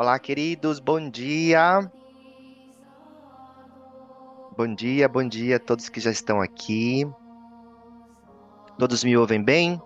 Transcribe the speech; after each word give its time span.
Olá, 0.00 0.18
queridos, 0.18 0.80
bom 0.80 1.10
dia. 1.10 1.78
Bom 4.56 4.74
dia, 4.74 5.06
bom 5.06 5.28
dia 5.28 5.56
a 5.56 5.60
todos 5.60 5.90
que 5.90 6.00
já 6.00 6.10
estão 6.10 6.40
aqui. 6.40 7.06
Todos 8.78 9.04
me 9.04 9.14
ouvem 9.14 9.44
bem? 9.44 9.78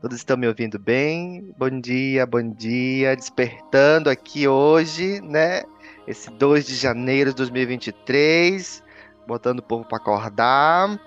Todos 0.00 0.16
estão 0.16 0.36
me 0.36 0.48
ouvindo 0.48 0.80
bem? 0.80 1.54
Bom 1.56 1.80
dia, 1.80 2.26
bom 2.26 2.42
dia. 2.42 3.14
Despertando 3.14 4.10
aqui 4.10 4.48
hoje, 4.48 5.20
né? 5.20 5.62
Esse 6.08 6.28
2 6.28 6.66
de 6.66 6.74
janeiro 6.74 7.30
de 7.30 7.36
2023, 7.36 8.82
botando 9.28 9.60
o 9.60 9.62
povo 9.62 9.84
para 9.84 9.98
acordar. 9.98 11.00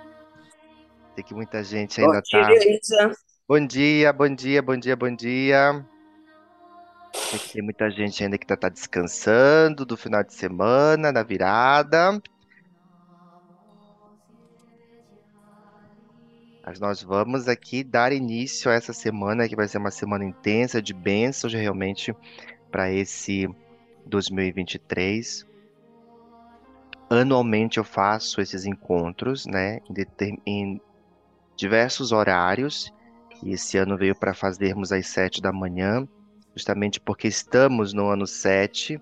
Tem 1.13 1.25
que 1.25 1.33
muita 1.33 1.61
gente 1.61 1.99
ainda 1.99 2.21
Bom 2.21 2.39
dia, 2.39 2.41
tá. 2.41 2.65
Isa. 2.69 3.11
Bom 3.45 3.67
dia, 3.67 4.13
bom 4.13 4.33
dia, 4.33 4.61
bom 4.61 4.77
dia, 4.77 4.95
bom 4.95 5.13
dia. 5.13 5.85
Sei 7.15 7.39
que 7.39 7.53
tem 7.53 7.61
muita 7.61 7.89
gente 7.89 8.23
ainda 8.23 8.37
que 8.37 8.45
tá, 8.45 8.55
tá 8.55 8.69
descansando 8.69 9.85
do 9.85 9.97
final 9.97 10.23
de 10.23 10.33
semana, 10.33 11.11
da 11.11 11.23
virada. 11.23 12.21
Mas 16.65 16.79
nós 16.79 17.03
vamos 17.03 17.47
aqui 17.47 17.83
dar 17.83 18.11
início 18.11 18.71
a 18.71 18.73
essa 18.73 18.91
semana, 18.91 19.47
que 19.47 19.55
vai 19.55 19.67
ser 19.67 19.77
uma 19.77 19.91
semana 19.91 20.25
intensa 20.25 20.81
de 20.81 20.93
bênçãos 20.93 21.53
realmente 21.53 22.11
para 22.71 22.91
esse 22.91 23.47
2023. 24.05 25.45
Anualmente 27.07 27.77
eu 27.77 27.83
faço 27.83 28.41
esses 28.41 28.65
encontros, 28.65 29.45
né, 29.45 29.79
em, 30.19 30.41
em 30.45 30.81
diversos 31.55 32.11
horários, 32.11 32.91
e 33.43 33.53
esse 33.53 33.77
ano 33.77 33.95
veio 33.95 34.15
para 34.15 34.33
fazermos 34.33 34.91
às 34.91 35.07
sete 35.07 35.39
da 35.39 35.53
manhã, 35.53 36.07
justamente 36.55 36.99
porque 36.99 37.27
estamos 37.27 37.93
no 37.93 38.07
ano 38.07 38.25
sete, 38.25 38.99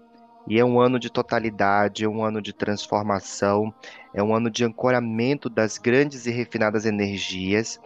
e 0.48 0.60
é 0.60 0.66
um 0.66 0.80
ano 0.80 1.00
de 1.00 1.10
totalidade, 1.10 2.04
é 2.04 2.08
um 2.08 2.24
ano 2.24 2.42
de 2.42 2.52
transformação, 2.52 3.74
é 4.14 4.22
um 4.22 4.36
ano 4.36 4.50
de 4.50 4.66
ancoramento 4.66 5.50
das 5.50 5.78
grandes 5.78 6.26
e 6.26 6.32
refinadas 6.32 6.86
energias, 6.86 7.80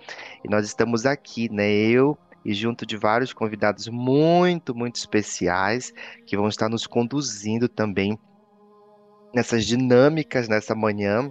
e 0.44 0.50
nós 0.50 0.66
estamos 0.66 1.06
aqui, 1.06 1.52
né, 1.52 1.70
eu 1.70 2.18
e 2.44 2.54
junto 2.54 2.86
de 2.86 2.96
vários 2.96 3.34
convidados 3.34 3.88
muito, 3.90 4.74
muito 4.74 4.96
especiais, 4.96 5.94
que 6.26 6.38
vão 6.38 6.48
estar 6.48 6.70
nos 6.70 6.88
conduzindo 6.88 7.68
também 7.68 8.18
nessas 9.36 9.66
dinâmicas 9.66 10.48
nessa 10.48 10.74
manhã. 10.74 11.30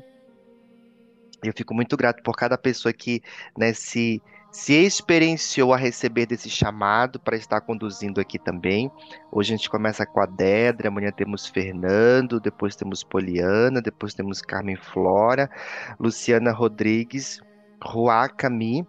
Eu 1.42 1.52
fico 1.56 1.74
muito 1.74 1.96
grato 1.96 2.22
por 2.22 2.36
cada 2.36 2.58
pessoa 2.58 2.92
que, 2.92 3.22
né, 3.56 3.72
se, 4.56 4.72
experienciou 4.72 5.74
a 5.74 5.76
receber 5.76 6.24
desse 6.24 6.48
chamado 6.48 7.20
para 7.20 7.36
estar 7.36 7.60
conduzindo 7.60 8.22
aqui 8.22 8.38
também. 8.38 8.90
Hoje 9.30 9.52
a 9.52 9.56
gente 9.56 9.68
começa 9.68 10.06
com 10.06 10.18
a 10.18 10.24
Dedra, 10.24 10.88
amanhã 10.88 11.12
temos 11.12 11.46
Fernando, 11.46 12.40
depois 12.40 12.74
temos 12.74 13.04
Poliana, 13.04 13.82
depois 13.82 14.14
temos 14.14 14.40
Carmen 14.40 14.76
Flora, 14.76 15.50
Luciana 16.00 16.52
Rodrigues, 16.52 17.38
Ruá 17.84 18.30
Cami 18.30 18.86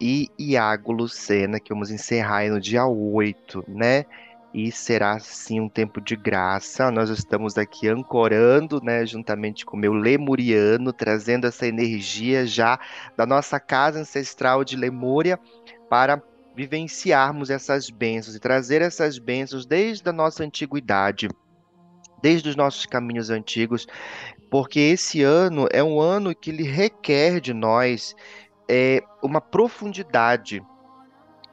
e 0.00 0.28
Iago 0.38 0.92
Lucena, 0.92 1.58
que 1.58 1.74
vamos 1.74 1.90
encerrar 1.90 2.38
aí 2.38 2.50
no 2.50 2.60
dia 2.60 2.86
8, 2.86 3.64
né? 3.66 4.04
E 4.52 4.72
será 4.72 5.18
sim 5.18 5.60
um 5.60 5.68
tempo 5.68 6.00
de 6.00 6.16
graça. 6.16 6.90
Nós 6.90 7.10
estamos 7.10 7.58
aqui 7.58 7.86
ancorando, 7.88 8.80
né, 8.82 9.04
juntamente 9.04 9.64
com 9.64 9.76
o 9.76 9.80
meu 9.80 9.92
lemuriano, 9.92 10.92
trazendo 10.92 11.46
essa 11.46 11.66
energia 11.66 12.46
já 12.46 12.78
da 13.16 13.26
nossa 13.26 13.60
casa 13.60 14.00
ancestral 14.00 14.64
de 14.64 14.74
Lemúria 14.76 15.38
para 15.90 16.22
vivenciarmos 16.56 17.50
essas 17.50 17.88
bênçãos 17.88 18.34
e 18.34 18.40
trazer 18.40 18.82
essas 18.82 19.18
bênçãos 19.18 19.64
desde 19.64 20.08
a 20.08 20.12
nossa 20.12 20.42
antiguidade, 20.42 21.28
desde 22.20 22.48
os 22.48 22.56
nossos 22.56 22.84
caminhos 22.84 23.30
antigos, 23.30 23.86
porque 24.50 24.80
esse 24.80 25.22
ano 25.22 25.68
é 25.70 25.84
um 25.84 26.00
ano 26.00 26.34
que 26.34 26.50
ele 26.50 26.64
requer 26.64 27.40
de 27.40 27.54
nós 27.54 28.14
é, 28.68 29.02
uma 29.22 29.40
profundidade 29.40 30.60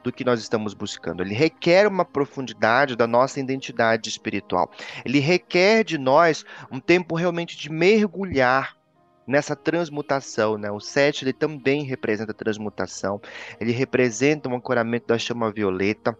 do 0.05 0.13
que 0.13 0.23
nós 0.23 0.39
estamos 0.39 0.75
buscando. 0.75 1.23
Ele 1.23 1.33
requer 1.33 1.87
uma 1.87 2.05
profundidade 2.05 2.95
da 2.95 3.07
nossa 3.07 3.39
identidade 3.39 4.07
espiritual. 4.07 4.71
Ele 5.03 5.19
requer 5.19 5.83
de 5.83 5.97
nós 5.97 6.45
um 6.71 6.79
tempo 6.79 7.15
realmente 7.15 7.57
de 7.57 7.71
mergulhar 7.71 8.77
nessa 9.25 9.55
transmutação, 9.55 10.59
né? 10.59 10.69
O 10.69 10.79
7 10.79 11.25
ele 11.25 11.33
também 11.33 11.83
representa 11.83 12.35
transmutação. 12.35 13.19
Ele 13.59 13.71
representa 13.71 14.47
um 14.47 14.55
ancoramento 14.55 15.07
da 15.07 15.17
chama 15.17 15.51
violeta. 15.51 16.15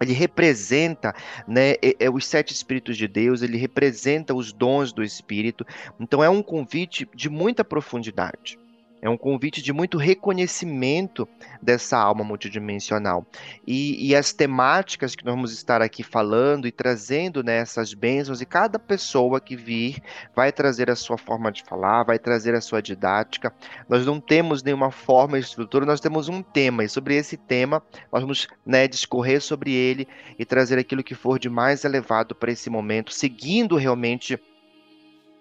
Ele 0.00 0.14
representa, 0.14 1.14
né, 1.46 1.74
os 2.10 2.24
sete 2.24 2.54
Espíritos 2.54 2.96
de 2.96 3.06
Deus, 3.06 3.42
ele 3.42 3.58
representa 3.58 4.34
os 4.34 4.50
dons 4.50 4.94
do 4.94 5.02
Espírito. 5.02 5.66
Então 6.00 6.24
é 6.24 6.30
um 6.30 6.42
convite 6.42 7.06
de 7.14 7.28
muita 7.28 7.62
profundidade. 7.62 8.58
É 9.02 9.08
um 9.08 9.16
convite 9.16 9.62
de 9.62 9.72
muito 9.72 9.96
reconhecimento 9.96 11.26
dessa 11.60 11.98
alma 11.98 12.22
multidimensional. 12.22 13.26
E, 13.66 14.08
e 14.08 14.14
as 14.14 14.32
temáticas 14.32 15.14
que 15.14 15.24
nós 15.24 15.34
vamos 15.34 15.52
estar 15.52 15.80
aqui 15.80 16.02
falando 16.02 16.66
e 16.66 16.72
trazendo 16.72 17.42
nessas 17.42 17.92
né, 17.92 17.98
bênçãos, 18.00 18.40
e 18.40 18.46
cada 18.46 18.78
pessoa 18.78 19.40
que 19.40 19.56
vir 19.56 20.02
vai 20.34 20.52
trazer 20.52 20.90
a 20.90 20.96
sua 20.96 21.16
forma 21.16 21.50
de 21.50 21.62
falar, 21.62 22.04
vai 22.04 22.18
trazer 22.18 22.54
a 22.54 22.60
sua 22.60 22.82
didática. 22.82 23.52
Nós 23.88 24.04
não 24.04 24.20
temos 24.20 24.62
nenhuma 24.62 24.90
forma 24.90 25.38
e 25.38 25.40
estrutura, 25.40 25.86
nós 25.86 26.00
temos 26.00 26.28
um 26.28 26.42
tema, 26.42 26.84
e 26.84 26.88
sobre 26.88 27.16
esse 27.16 27.36
tema 27.36 27.82
nós 28.12 28.22
vamos 28.22 28.48
né, 28.66 28.86
discorrer 28.86 29.40
sobre 29.40 29.72
ele 29.72 30.06
e 30.38 30.44
trazer 30.44 30.78
aquilo 30.78 31.02
que 31.02 31.14
for 31.14 31.38
de 31.38 31.48
mais 31.48 31.84
elevado 31.84 32.34
para 32.34 32.52
esse 32.52 32.68
momento, 32.68 33.12
seguindo 33.12 33.76
realmente 33.76 34.38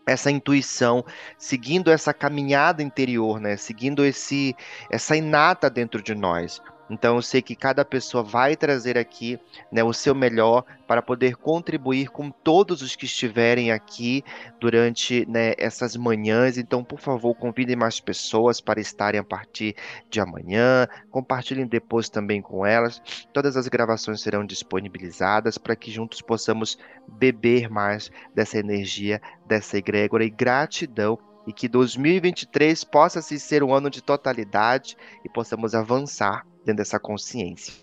essa 0.09 0.31
intuição, 0.31 1.05
seguindo 1.37 1.91
essa 1.91 2.13
caminhada 2.13 2.83
interior, 2.83 3.39
né? 3.39 3.57
Seguindo 3.57 4.05
esse 4.05 4.55
essa 4.89 5.15
inata 5.15 5.69
dentro 5.69 6.01
de 6.01 6.15
nós. 6.15 6.61
Então 6.89 7.15
eu 7.15 7.21
sei 7.21 7.41
que 7.41 7.55
cada 7.55 7.85
pessoa 7.85 8.23
vai 8.23 8.55
trazer 8.55 8.97
aqui 8.97 9.39
né, 9.71 9.83
o 9.83 9.93
seu 9.93 10.15
melhor 10.15 10.63
para 10.87 11.01
poder 11.01 11.35
contribuir 11.35 12.09
com 12.09 12.31
todos 12.31 12.81
os 12.81 12.95
que 12.95 13.05
estiverem 13.05 13.71
aqui 13.71 14.23
durante 14.59 15.25
né, 15.29 15.53
essas 15.57 15.95
manhãs. 15.95 16.57
Então, 16.57 16.83
por 16.83 16.99
favor, 16.99 17.35
convidem 17.35 17.75
mais 17.75 17.99
pessoas 17.99 18.59
para 18.59 18.79
estarem 18.79 19.19
a 19.19 19.23
partir 19.23 19.75
de 20.09 20.19
amanhã. 20.19 20.87
Compartilhem 21.11 21.67
depois 21.67 22.09
também 22.09 22.41
com 22.41 22.65
elas. 22.65 23.01
Todas 23.31 23.55
as 23.55 23.67
gravações 23.67 24.21
serão 24.21 24.45
disponibilizadas 24.45 25.57
para 25.57 25.75
que 25.75 25.91
juntos 25.91 26.21
possamos 26.21 26.77
beber 27.07 27.69
mais 27.69 28.11
dessa 28.33 28.57
energia, 28.57 29.21
dessa 29.45 29.77
egrégora 29.77 30.23
e 30.23 30.29
gratidão 30.29 31.19
e 31.45 31.53
que 31.53 31.67
2023 31.67 32.83
possa 32.83 33.21
se 33.21 33.39
ser 33.39 33.63
um 33.63 33.73
ano 33.73 33.89
de 33.89 34.03
totalidade 34.03 34.95
e 35.25 35.29
possamos 35.29 35.73
avançar 35.73 36.45
dentro 36.69 36.77
dessa 36.77 36.99
consciência. 36.99 37.73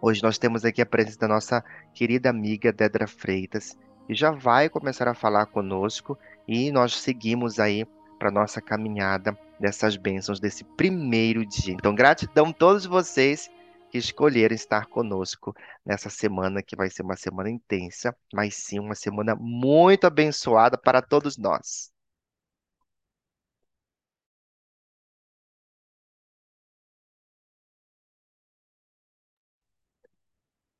Hoje 0.00 0.22
nós 0.22 0.38
temos 0.38 0.64
aqui 0.64 0.80
a 0.80 0.86
presença 0.86 1.18
da 1.18 1.28
nossa 1.28 1.64
querida 1.92 2.30
amiga 2.30 2.72
Dedra 2.72 3.06
Freitas, 3.06 3.76
que 4.06 4.14
já 4.14 4.30
vai 4.30 4.68
começar 4.68 5.08
a 5.08 5.14
falar 5.14 5.46
conosco 5.46 6.16
e 6.46 6.70
nós 6.70 6.96
seguimos 6.96 7.58
aí 7.58 7.84
para 8.18 8.30
nossa 8.30 8.60
caminhada 8.60 9.38
dessas 9.60 9.96
bênçãos 9.96 10.40
desse 10.40 10.64
primeiro 10.64 11.44
dia. 11.44 11.74
Então, 11.74 11.94
gratidão 11.94 12.46
a 12.46 12.52
todos 12.52 12.86
vocês 12.86 13.50
que 13.90 13.98
escolheram 13.98 14.54
estar 14.54 14.86
conosco 14.86 15.54
nessa 15.84 16.08
semana 16.08 16.62
que 16.62 16.76
vai 16.76 16.88
ser 16.90 17.02
uma 17.02 17.16
semana 17.16 17.50
intensa, 17.50 18.16
mas 18.32 18.54
sim 18.54 18.78
uma 18.78 18.94
semana 18.94 19.34
muito 19.34 20.06
abençoada 20.06 20.78
para 20.78 21.02
todos 21.02 21.36
nós. 21.36 21.90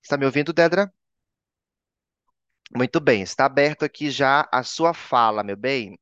Está 0.08 0.16
me 0.16 0.24
ouvindo, 0.24 0.54
Dedra? 0.54 0.90
Muito 2.74 2.98
bem, 2.98 3.20
está 3.20 3.44
aberto 3.44 3.84
aqui 3.84 4.10
já 4.10 4.48
a 4.50 4.62
sua 4.62 4.94
fala, 4.94 5.44
meu 5.44 5.54
bem. 5.54 5.98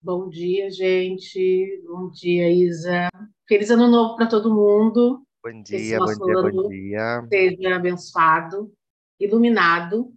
Bom 0.00 0.30
dia, 0.30 0.70
gente. 0.70 1.82
Bom 1.86 2.08
dia, 2.08 2.50
Isa. 2.50 3.10
Feliz 3.46 3.70
ano 3.70 3.86
novo 3.86 4.16
para 4.16 4.26
todo 4.26 4.48
mundo. 4.48 5.26
Bom 5.44 5.62
dia, 5.62 5.98
bom 5.98 6.06
dia, 6.06 6.42
bom 6.42 6.68
dia. 6.70 7.26
Seja 7.28 7.76
abençoado, 7.76 8.72
iluminado 9.20 10.10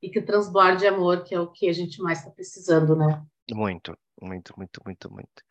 e 0.00 0.10
que 0.10 0.22
transborde 0.22 0.86
amor, 0.86 1.24
que 1.24 1.34
é 1.34 1.40
o 1.40 1.50
que 1.50 1.68
a 1.68 1.72
gente 1.72 2.00
mais 2.00 2.20
está 2.20 2.30
precisando, 2.30 2.94
né? 2.94 3.20
Muito, 3.50 3.98
muito, 4.22 4.54
muito, 4.56 4.80
muito, 4.86 5.12
muito. 5.12 5.42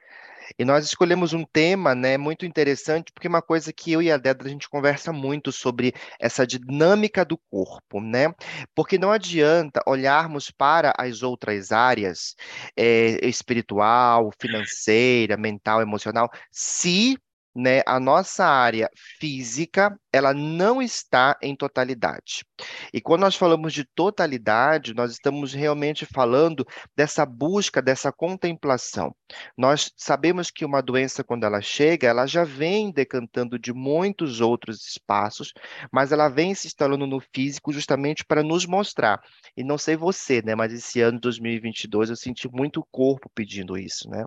E 0.58 0.66
nós 0.66 0.86
escolhemos 0.86 1.34
um 1.34 1.46
tema, 1.46 1.96
né, 1.96 2.18
muito 2.18 2.46
interessante, 2.46 3.12
porque 3.14 3.28
uma 3.28 3.42
coisa 3.42 3.74
que 3.74 3.92
eu 3.92 4.02
e 4.02 4.12
a 4.12 4.18
Dedra 4.18 4.48
a 4.48 4.52
gente 4.52 4.70
conversa 4.70 5.12
muito 5.12 5.52
sobre 5.52 5.94
essa 6.20 6.46
dinâmica 6.46 7.26
do 7.26 7.38
corpo, 7.50 8.02
né? 8.02 8.34
Porque 8.76 8.98
não 8.98 9.12
adianta 9.12 9.82
olharmos 9.88 10.52
para 10.52 10.94
as 10.98 11.24
outras 11.24 11.72
áreas, 11.72 12.36
é, 12.78 13.26
espiritual, 13.28 14.32
financeira, 14.40 15.38
mental, 15.38 15.82
emocional, 15.82 16.30
se 16.52 17.18
né, 17.56 17.82
a 17.86 18.00
nossa 18.00 18.46
área 18.46 18.90
física, 19.20 19.98
ela 20.12 20.34
não 20.34 20.82
está 20.82 21.38
em 21.42 21.56
totalidade. 21.56 22.46
E 22.94 23.02
quando 23.02 23.22
nós 23.22 23.36
falamos 23.36 23.74
de 23.74 23.84
totalidade, 23.84 24.94
nós 24.94 25.12
estamos 25.12 25.54
realmente 25.54 26.06
falando 26.06 26.66
dessa 26.96 27.26
busca, 27.26 27.82
dessa 27.82 28.12
contemplação. 28.12 29.16
Nós 29.58 29.92
sabemos 29.98 30.52
que 30.52 30.66
uma 30.66 30.82
doença, 30.82 31.24
quando 31.24 31.46
ela 31.46 31.62
chega, 31.62 32.08
ela 32.08 32.26
já 32.26 32.44
vem 32.44 32.92
decantando 32.92 33.58
de 33.58 33.74
muitos 33.74 34.42
outros 34.42 34.88
espaços, 34.88 35.54
mas 35.92 36.12
ela 36.12 36.30
vem 36.30 36.54
se 36.56 36.68
instalando 36.68 37.08
no 37.08 37.20
físico 37.34 37.74
justamente 37.74 38.24
para 38.26 38.44
nos 38.44 38.66
mostrar. 38.66 39.22
E 39.58 39.64
não 39.64 39.78
sei 39.78 39.96
você, 39.96 40.42
né, 40.42 40.56
mas 40.56 40.74
esse 40.74 41.02
ano 41.02 41.20
2022 41.20 42.10
eu 42.10 42.16
senti 42.16 42.48
muito 42.48 42.80
o 42.80 42.88
corpo 42.92 43.30
pedindo 43.34 43.78
isso, 43.78 44.10
né? 44.10 44.26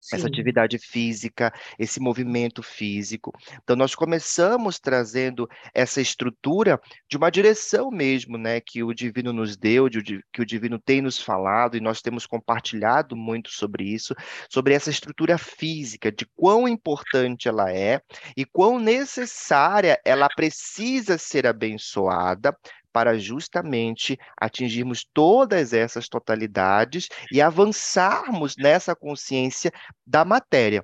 Essa 0.00 0.22
Sim, 0.22 0.28
atividade 0.28 0.78
física, 0.78 1.52
esse 1.78 2.00
movimento 2.00 2.62
físico. 2.62 3.32
Então, 3.62 3.76
nós 3.76 3.94
começamos 3.94 4.78
trazendo 4.78 5.48
essa 5.74 6.00
estrutura 6.00 6.80
de 7.08 7.16
uma 7.16 7.30
direção 7.30 7.90
mesmo, 7.90 8.38
né, 8.38 8.60
que 8.60 8.82
o 8.82 8.94
Divino 8.94 9.32
nos 9.32 9.56
deu, 9.56 9.88
de, 9.88 10.22
que 10.32 10.40
o 10.40 10.46
Divino 10.46 10.78
tem 10.78 11.02
nos 11.02 11.18
falado, 11.20 11.76
e 11.76 11.80
nós 11.80 12.00
temos 12.00 12.26
compartilhado 12.26 13.16
muito 13.16 13.50
sobre 13.50 13.84
isso, 13.84 14.14
sobre 14.48 14.74
essa 14.74 14.90
estrutura 14.90 15.36
física, 15.36 16.10
de 16.12 16.26
quão 16.36 16.68
importante 16.68 17.48
ela 17.48 17.72
é 17.72 18.00
e 18.36 18.44
quão 18.44 18.78
necessária 18.78 20.00
ela 20.04 20.28
precisa 20.28 21.18
ser 21.18 21.46
abençoada 21.46 22.56
para 22.92 23.18
justamente 23.18 24.18
atingirmos 24.36 25.06
todas 25.12 25.72
essas 25.72 26.08
totalidades 26.08 27.08
e 27.32 27.40
avançarmos 27.40 28.54
nessa 28.56 28.94
consciência 28.94 29.72
da 30.06 30.24
matéria. 30.24 30.82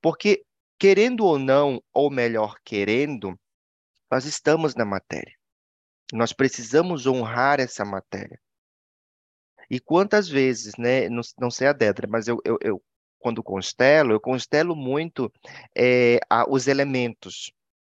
Porque, 0.00 0.44
querendo 0.78 1.24
ou 1.24 1.38
não, 1.38 1.82
ou 1.92 2.10
melhor, 2.10 2.56
querendo, 2.64 3.38
nós 4.10 4.24
estamos 4.24 4.74
na 4.74 4.84
matéria. 4.84 5.34
Nós 6.12 6.32
precisamos 6.32 7.06
honrar 7.06 7.60
essa 7.60 7.84
matéria. 7.84 8.38
E 9.70 9.80
quantas 9.80 10.28
vezes, 10.28 10.74
né? 10.76 11.08
Não, 11.08 11.22
não 11.38 11.50
sei 11.50 11.66
a 11.68 11.72
Dedra, 11.72 12.06
mas 12.06 12.28
eu, 12.28 12.38
eu, 12.44 12.58
eu 12.60 12.82
quando 13.18 13.42
constelo, 13.42 14.12
eu 14.12 14.20
constelo 14.20 14.76
muito 14.76 15.32
é, 15.74 16.18
a, 16.28 16.44
os 16.50 16.66
elementos. 16.66 17.52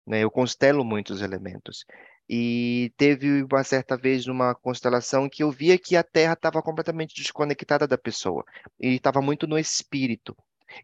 Né? 0.06 0.20
Eu 0.20 0.30
constelo 0.30 0.84
muito 0.84 1.12
os 1.12 1.22
elementos. 1.22 1.84
E 2.28 2.92
teve 2.96 3.42
uma 3.42 3.62
certa 3.64 3.96
vez 3.96 4.26
numa 4.26 4.54
constelação 4.54 5.28
que 5.28 5.42
eu 5.42 5.50
via 5.50 5.78
que 5.78 5.96
a 5.96 6.02
Terra 6.02 6.32
estava 6.32 6.62
completamente 6.62 7.14
desconectada 7.14 7.86
da 7.86 7.98
pessoa 7.98 8.44
e 8.80 8.94
estava 8.96 9.20
muito 9.20 9.46
no 9.46 9.58
espírito. 9.58 10.34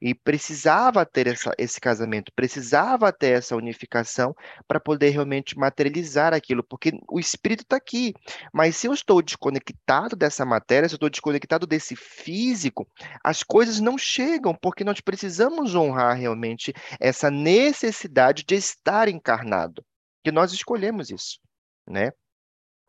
E 0.00 0.14
precisava 0.14 1.04
ter 1.04 1.26
essa, 1.26 1.52
esse 1.58 1.80
casamento, 1.80 2.32
precisava 2.34 3.12
ter 3.12 3.38
essa 3.38 3.56
unificação 3.56 4.34
para 4.68 4.78
poder 4.78 5.10
realmente 5.10 5.58
materializar 5.58 6.34
aquilo, 6.34 6.62
porque 6.62 6.92
o 7.08 7.18
espírito 7.18 7.62
está 7.62 7.76
aqui. 7.76 8.14
Mas 8.52 8.76
se 8.76 8.86
eu 8.86 8.92
estou 8.92 9.22
desconectado 9.22 10.14
dessa 10.14 10.44
matéria, 10.44 10.88
se 10.88 10.94
eu 10.94 10.96
estou 10.96 11.10
desconectado 11.10 11.66
desse 11.66 11.96
físico, 11.96 12.86
as 13.24 13.42
coisas 13.42 13.80
não 13.80 13.96
chegam, 13.98 14.54
porque 14.54 14.84
nós 14.84 15.00
precisamos 15.00 15.74
honrar 15.74 16.16
realmente 16.16 16.72
essa 17.00 17.30
necessidade 17.30 18.44
de 18.44 18.54
estar 18.54 19.08
encarnado 19.08 19.84
que 20.24 20.32
nós 20.32 20.52
escolhemos 20.52 21.10
isso, 21.10 21.38
né? 21.86 22.12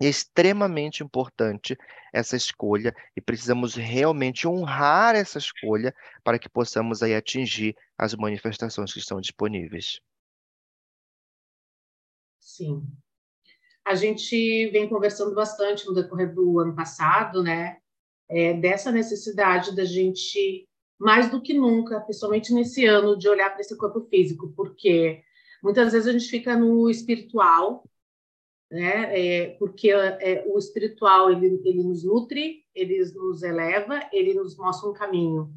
É 0.02 0.08
extremamente 0.08 1.04
importante 1.04 1.78
essa 2.12 2.36
escolha 2.36 2.94
e 3.16 3.22
precisamos 3.22 3.76
realmente 3.76 4.48
honrar 4.48 5.16
essa 5.16 5.38
escolha 5.38 5.94
para 6.24 6.40
que 6.40 6.50
possamos 6.50 7.04
aí 7.04 7.14
atingir 7.16 7.76
as 7.98 8.16
manifestações 8.16 8.92
que 8.92 9.00
estão 9.00 9.22
disponíveis. 9.22 10.02
sim. 12.40 12.84
A 13.86 13.96
gente 13.96 14.70
vem 14.70 14.88
conversando 14.88 15.34
bastante 15.34 15.86
no 15.86 15.94
decorrer 15.94 16.34
do 16.34 16.60
ano 16.60 16.76
passado, 16.76 17.42
né? 17.42 17.78
É, 18.30 18.54
dessa 18.54 18.92
necessidade 18.92 19.76
da 19.76 19.84
gente, 19.84 20.68
mais 21.00 21.30
do 21.30 21.42
que 21.42 21.54
nunca, 21.54 22.00
principalmente 22.02 22.54
nesse 22.54 22.86
ano, 22.86 23.18
de 23.18 23.28
olhar 23.28 23.50
para 23.50 23.62
esse 23.62 23.76
corpo 23.78 24.02
físico, 24.02 24.54
porque 24.56 25.24
Muitas 25.62 25.94
vezes 25.94 26.08
a 26.08 26.12
gente 26.12 26.30
fica 26.30 26.58
no 26.58 26.90
espiritual, 26.90 27.84
né? 28.72 29.20
É, 29.20 29.50
porque 29.60 29.92
é, 29.92 30.44
o 30.48 30.58
espiritual 30.58 31.32
ele, 31.32 31.62
ele 31.66 31.84
nos 31.84 32.04
nutre, 32.04 32.64
ele 32.74 33.00
nos 33.14 33.44
eleva, 33.44 34.00
ele 34.12 34.34
nos 34.34 34.58
mostra 34.58 34.90
um 34.90 34.94
caminho. 34.94 35.54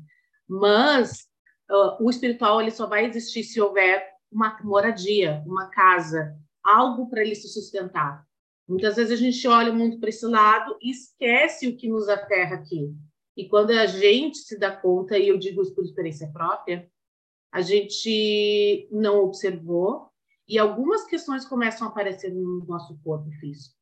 Mas 0.48 1.28
uh, 1.70 2.04
o 2.04 2.10
espiritual 2.10 2.60
ele 2.60 2.70
só 2.70 2.86
vai 2.86 3.06
existir 3.06 3.44
se 3.44 3.60
houver 3.60 4.12
uma 4.30 4.58
moradia, 4.62 5.42
uma 5.46 5.68
casa, 5.68 6.36
algo 6.62 7.08
para 7.08 7.22
ele 7.22 7.34
se 7.34 7.48
sustentar. 7.48 8.26
Muitas 8.68 8.96
vezes 8.96 9.12
a 9.12 9.22
gente 9.22 9.46
olha 9.46 9.72
muito 9.72 10.00
para 10.00 10.08
esse 10.08 10.26
lado 10.26 10.76
e 10.82 10.90
esquece 10.90 11.68
o 11.68 11.76
que 11.76 11.88
nos 11.88 12.08
aterra 12.08 12.56
aqui. 12.56 12.92
E 13.36 13.48
quando 13.48 13.70
a 13.70 13.86
gente 13.86 14.38
se 14.38 14.58
dá 14.58 14.74
conta, 14.74 15.18
e 15.18 15.28
eu 15.28 15.38
digo 15.38 15.62
isso 15.62 15.74
por 15.74 15.84
experiência 15.84 16.30
própria, 16.32 16.88
a 17.54 17.60
gente 17.60 18.88
não 18.90 19.22
observou 19.22 20.08
e 20.48 20.58
algumas 20.58 21.04
questões 21.04 21.46
começam 21.46 21.86
a 21.86 21.90
aparecer 21.90 22.34
no 22.34 22.64
nosso 22.66 22.98
corpo 23.04 23.30
físico. 23.38 23.76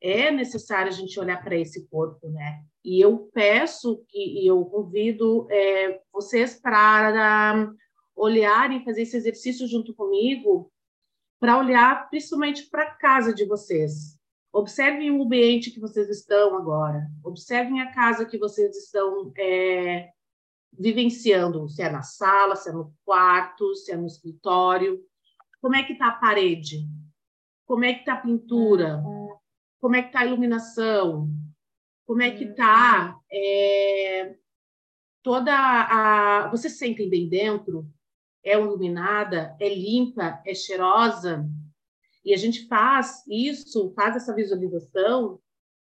É 0.00 0.30
necessário 0.30 0.90
a 0.90 0.94
gente 0.94 1.20
olhar 1.20 1.44
para 1.44 1.54
esse 1.54 1.86
corpo, 1.88 2.30
né? 2.30 2.64
E 2.82 3.04
eu 3.04 3.28
peço 3.34 4.02
e 4.14 4.50
eu 4.50 4.64
convido 4.64 5.46
é, 5.50 6.00
vocês 6.10 6.58
para 6.58 7.70
olharem, 8.16 8.82
fazer 8.82 9.02
esse 9.02 9.18
exercício 9.18 9.68
junto 9.68 9.94
comigo, 9.94 10.72
para 11.38 11.58
olhar 11.58 12.08
principalmente 12.08 12.70
para 12.70 12.84
a 12.84 12.94
casa 12.94 13.34
de 13.34 13.44
vocês. 13.44 14.18
Observem 14.50 15.10
o 15.10 15.22
ambiente 15.22 15.70
que 15.70 15.80
vocês 15.80 16.08
estão 16.08 16.56
agora. 16.56 17.06
Observem 17.22 17.82
a 17.82 17.92
casa 17.92 18.24
que 18.24 18.38
vocês 18.38 18.74
estão 18.74 19.30
é, 19.36 20.08
vivenciando, 20.72 21.68
se 21.68 21.82
é 21.82 21.90
na 21.90 22.02
sala, 22.02 22.56
se 22.56 22.68
é 22.68 22.72
no 22.72 22.92
quarto, 23.04 23.74
se 23.74 23.92
é 23.92 23.96
no 23.96 24.06
escritório. 24.06 25.00
Como 25.60 25.74
é 25.74 25.82
que 25.82 25.92
está 25.92 26.08
a 26.08 26.12
parede? 26.12 26.86
Como 27.66 27.84
é 27.84 27.92
que 27.92 28.00
está 28.00 28.14
a 28.14 28.20
pintura? 28.20 29.02
Como 29.80 29.96
é 29.96 30.02
que 30.02 30.08
está 30.08 30.20
a 30.20 30.26
iluminação? 30.26 31.28
Como 32.06 32.22
é 32.22 32.30
que 32.30 32.44
está 32.44 33.18
é, 33.30 34.36
toda 35.22 35.52
a... 35.54 36.48
Você 36.50 36.70
se 36.70 36.78
sentem 36.78 37.10
bem 37.10 37.28
dentro? 37.28 37.86
É 38.44 38.54
iluminada? 38.54 39.56
É 39.60 39.68
limpa? 39.68 40.40
É 40.46 40.54
cheirosa? 40.54 41.46
E 42.24 42.32
a 42.32 42.36
gente 42.36 42.66
faz 42.66 43.22
isso, 43.26 43.92
faz 43.94 44.16
essa 44.16 44.34
visualização 44.34 45.40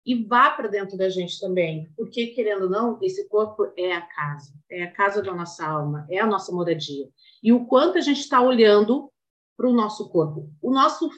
e 0.07 0.15
vá 0.25 0.51
para 0.51 0.69
dentro 0.69 0.97
da 0.97 1.11
gente 1.11 1.41
também, 1.41 1.91
porque 1.97 2.29
querendo 2.29 2.63
ou 2.63 2.71
não, 2.71 2.99
esse 3.03 3.29
corpo 3.29 3.73
é 3.77 3.93
a 3.93 4.03
casa, 4.03 4.55
é 4.71 4.85
a 4.85 4.93
casa 4.93 5.21
da 5.21 5.35
nossa 5.35 5.67
alma, 5.67 6.07
é 6.09 6.21
a 6.21 6.27
nossa 6.27 6.53
moradia. 6.53 7.09
E 7.43 7.53
o 7.53 7.67
quanto 7.67 7.99
a 7.99 8.01
gente 8.01 8.21
está 8.21 8.41
olhando 8.41 9.11
para 9.57 9.69
o 9.69 9.73
nosso 9.73 10.09
corpo. 10.11 10.49
O 10.63 10.71
nosso 10.71 11.11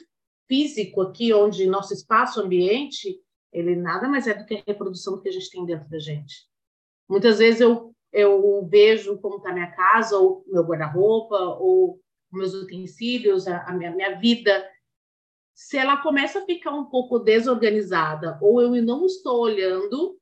físico 0.47 1.01
aqui, 1.01 1.31
onde 1.31 1.67
nosso 1.67 1.93
espaço 1.93 2.41
ambiente, 2.41 3.19
ele 3.53 3.75
nada 3.75 4.07
mais 4.07 4.25
é 4.25 4.33
do 4.33 4.45
que 4.45 4.55
a 4.55 4.63
reprodução 4.65 5.21
que 5.21 5.29
a 5.29 5.31
gente 5.31 5.51
tem 5.51 5.65
dentro 5.65 5.87
da 5.89 5.99
gente. 5.99 6.47
Muitas 7.07 7.39
vezes 7.39 7.61
eu, 7.61 7.93
eu 8.11 8.65
vejo 8.67 9.19
como 9.19 9.37
está 9.37 9.53
minha 9.53 9.71
casa, 9.71 10.17
ou 10.17 10.43
meu 10.47 10.63
guarda-roupa, 10.63 11.37
ou 11.59 11.99
meus 12.31 12.53
utensílios, 12.53 13.47
a, 13.47 13.63
a 13.65 13.73
minha, 13.73 13.91
minha 13.91 14.19
vida, 14.19 14.65
se 15.59 15.77
ela 15.77 15.97
começa 15.97 16.39
a 16.39 16.45
ficar 16.45 16.71
um 16.71 16.85
pouco 16.85 17.19
desorganizada 17.19 18.39
ou 18.41 18.61
eu 18.61 18.81
não 18.81 19.05
estou 19.05 19.41
olhando, 19.41 20.17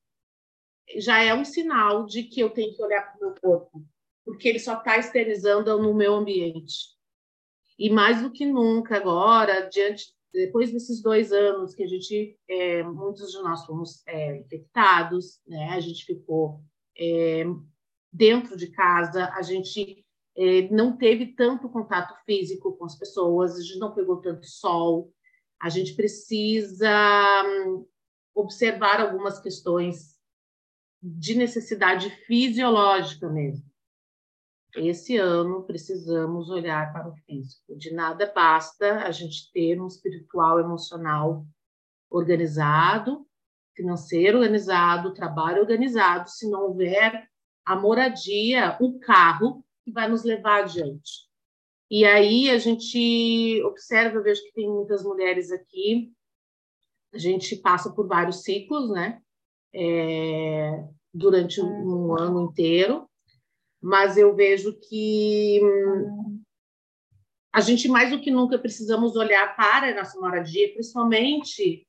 já 0.97 1.21
é 1.21 1.31
um 1.31 1.45
sinal 1.45 2.07
de 2.07 2.23
que 2.23 2.39
eu 2.39 2.49
tenho 2.49 2.75
que 2.75 2.81
olhar 2.81 3.03
para 3.03 3.17
o 3.17 3.19
meu 3.21 3.35
corpo, 3.39 3.85
porque 4.25 4.47
ele 4.47 4.57
só 4.57 4.79
está 4.79 4.97
externizando 4.97 5.79
no 5.79 5.93
meu 5.93 6.15
ambiente. 6.15 6.87
E 7.77 7.87
mais 7.87 8.19
do 8.19 8.31
que 8.31 8.47
nunca 8.47 8.97
agora, 8.97 9.69
diante 9.69 10.11
depois 10.33 10.71
desses 10.71 11.03
dois 11.03 11.31
anos 11.31 11.75
que 11.75 11.83
a 11.83 11.87
gente, 11.87 12.35
é, 12.49 12.81
muitos 12.81 13.31
de 13.31 13.37
nós 13.37 13.63
fomos 13.63 14.01
é, 14.07 14.37
infectados, 14.37 15.39
né? 15.47 15.69
A 15.69 15.79
gente 15.79 16.03
ficou 16.03 16.63
é, 16.97 17.45
dentro 18.11 18.57
de 18.57 18.71
casa, 18.71 19.31
a 19.35 19.43
gente 19.43 20.03
é, 20.35 20.67
não 20.69 20.97
teve 20.97 21.27
tanto 21.35 21.69
contato 21.69 22.15
físico 22.25 22.75
com 22.75 22.85
as 22.85 22.97
pessoas, 22.97 23.55
a 23.55 23.61
gente 23.61 23.77
não 23.77 23.93
pegou 23.93 24.17
tanto 24.17 24.47
sol, 24.47 25.13
a 25.61 25.69
gente 25.69 25.93
precisa 25.95 26.89
hum, 27.45 27.87
observar 28.35 29.01
algumas 29.01 29.39
questões 29.39 30.15
de 31.01 31.35
necessidade 31.35 32.09
fisiológica 32.25 33.29
mesmo. 33.29 33.65
Esse 34.75 35.17
ano 35.17 35.63
precisamos 35.63 36.49
olhar 36.49 36.93
para 36.93 37.09
o 37.09 37.15
físico. 37.25 37.75
De 37.75 37.91
nada 37.91 38.31
basta 38.33 39.03
a 39.03 39.11
gente 39.11 39.51
ter 39.51 39.81
um 39.81 39.87
espiritual 39.87 40.59
emocional 40.59 41.45
organizado, 42.09 43.25
financeiro 43.75 44.39
organizado, 44.39 45.13
trabalho 45.13 45.61
organizado, 45.61 46.29
se 46.29 46.49
não 46.49 46.63
houver 46.63 47.27
a 47.65 47.75
moradia, 47.75 48.77
o 48.79 48.99
carro 48.99 49.63
que 49.83 49.91
vai 49.91 50.07
nos 50.07 50.23
levar 50.23 50.63
adiante. 50.63 51.26
E 51.89 52.05
aí 52.05 52.49
a 52.49 52.57
gente 52.57 53.61
observa, 53.63 54.17
eu 54.17 54.23
vejo 54.23 54.43
que 54.43 54.53
tem 54.53 54.69
muitas 54.69 55.03
mulheres 55.03 55.51
aqui, 55.51 56.11
a 57.13 57.17
gente 57.17 57.55
passa 57.55 57.93
por 57.93 58.07
vários 58.07 58.43
ciclos, 58.43 58.89
né? 58.89 59.21
É, 59.73 60.83
durante 61.13 61.61
um 61.61 62.17
ano 62.17 62.49
inteiro, 62.49 63.09
mas 63.81 64.17
eu 64.17 64.35
vejo 64.35 64.77
que 64.79 65.61
a 67.53 67.61
gente 67.61 67.87
mais 67.87 68.11
do 68.11 68.21
que 68.21 68.29
nunca 68.29 68.59
precisamos 68.59 69.15
olhar 69.15 69.55
para 69.55 69.91
a 69.91 69.95
nossa 69.95 70.19
moradia, 70.19 70.73
principalmente 70.73 71.87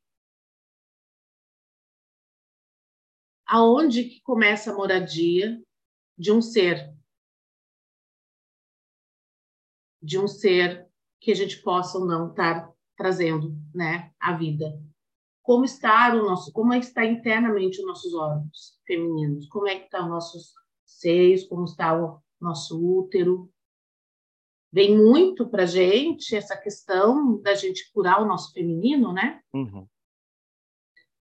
aonde 3.46 4.04
que 4.04 4.20
começa 4.20 4.70
a 4.70 4.74
moradia 4.74 5.60
de 6.16 6.30
um 6.30 6.40
ser, 6.40 6.94
de 10.02 10.18
um 10.18 10.28
ser 10.28 10.88
que 11.20 11.32
a 11.32 11.34
gente 11.34 11.60
possa 11.62 11.98
ou 11.98 12.06
não 12.06 12.30
estar 12.30 12.72
trazendo, 12.96 13.56
né, 13.74 14.12
a 14.18 14.32
vida. 14.32 14.80
Como 15.42 15.64
está 15.64 16.14
o 16.14 16.22
nosso, 16.24 16.52
como 16.52 16.72
é 16.72 16.78
que 16.78 16.86
está 16.86 17.04
internamente 17.04 17.80
os 17.80 17.86
nossos 17.86 18.12
órgãos 18.12 18.78
femininos? 18.86 19.48
Como 19.48 19.66
é 19.66 19.78
que 19.78 19.84
estão 19.84 20.04
os 20.04 20.10
nossos 20.10 20.52
seios? 20.84 21.44
Como 21.44 21.64
está 21.64 21.98
o 21.98 22.20
nosso 22.40 22.78
útero? 22.78 23.50
Vem 24.70 24.96
muito 24.96 25.48
para 25.48 25.64
gente 25.64 26.36
essa 26.36 26.56
questão 26.56 27.40
da 27.40 27.54
gente 27.54 27.90
curar 27.92 28.20
o 28.20 28.26
nosso 28.26 28.52
feminino, 28.52 29.12
né? 29.12 29.40
Uhum. 29.54 29.86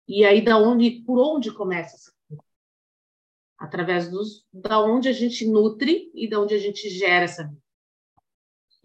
E 0.09 0.25
aí 0.25 0.45
da 0.45 0.59
onde, 0.59 1.03
por 1.03 1.19
onde 1.19 1.53
começa 1.53 1.95
essa 1.95 2.13
cura? 2.29 2.43
Através 3.59 4.11
dos, 4.11 4.45
da 4.53 4.81
onde 4.83 5.09
a 5.09 5.13
gente 5.13 5.47
nutre 5.47 6.11
e 6.15 6.29
da 6.29 6.41
onde 6.41 6.55
a 6.55 6.59
gente 6.59 6.89
gera 6.91 7.25
essa 7.25 7.45
vida. 7.45 7.66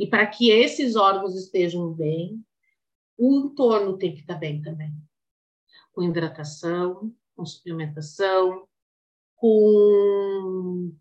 E 0.01 0.07
para 0.07 0.25
que 0.25 0.49
esses 0.49 0.95
órgãos 0.95 1.35
estejam 1.35 1.93
bem, 1.93 2.43
o 3.15 3.35
entorno 3.35 3.99
tem 3.99 4.15
que 4.15 4.21
estar 4.21 4.33
bem 4.33 4.59
também. 4.59 4.91
Com 5.93 6.01
hidratação, 6.01 7.13
com 7.35 7.45
suplementação, 7.45 8.67
com 9.35 10.91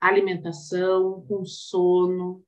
alimentação, 0.00 1.24
com 1.28 1.44
sono, 1.44 2.44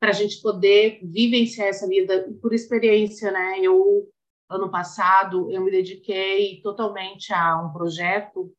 para 0.00 0.08
a 0.08 0.14
gente 0.14 0.40
poder 0.40 0.98
vivenciar 1.02 1.68
essa 1.68 1.86
vida 1.86 2.34
por 2.40 2.54
experiência, 2.54 3.30
né? 3.30 3.60
Eu 3.60 4.10
ano 4.48 4.70
passado 4.70 5.50
eu 5.50 5.62
me 5.62 5.70
dediquei 5.70 6.62
totalmente 6.62 7.34
a 7.34 7.60
um 7.60 7.70
projeto 7.70 8.50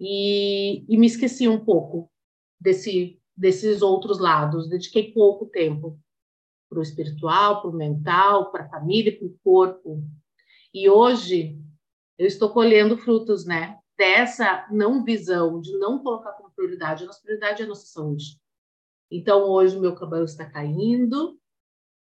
e, 0.00 0.82
e 0.88 0.96
me 0.96 1.06
esqueci 1.06 1.46
um 1.46 1.62
pouco 1.62 2.10
desse 2.58 3.17
desses 3.38 3.82
outros 3.82 4.18
lados. 4.18 4.68
Dediquei 4.68 5.12
pouco 5.12 5.46
tempo 5.46 5.98
para 6.68 6.80
o 6.80 6.82
espiritual, 6.82 7.62
para 7.62 7.70
o 7.70 7.76
mental, 7.76 8.50
para 8.50 8.64
a 8.64 8.68
família, 8.68 9.16
para 9.16 9.26
o 9.26 9.38
corpo. 9.42 10.02
E 10.74 10.90
hoje 10.90 11.56
eu 12.18 12.26
estou 12.26 12.50
colhendo 12.50 12.98
frutos, 12.98 13.46
né? 13.46 13.78
Dessa 13.96 14.66
não 14.70 15.04
visão, 15.04 15.60
de 15.60 15.76
não 15.78 16.02
colocar 16.02 16.32
como 16.32 16.50
prioridade. 16.50 17.04
A 17.04 17.06
nossa 17.06 17.22
prioridade 17.22 17.62
é 17.62 17.64
a 17.64 17.68
nossa 17.68 17.86
saúde. 17.86 18.38
Então, 19.10 19.44
hoje 19.44 19.76
o 19.76 19.80
meu 19.80 19.94
cabelo 19.94 20.24
está 20.24 20.44
caindo, 20.44 21.38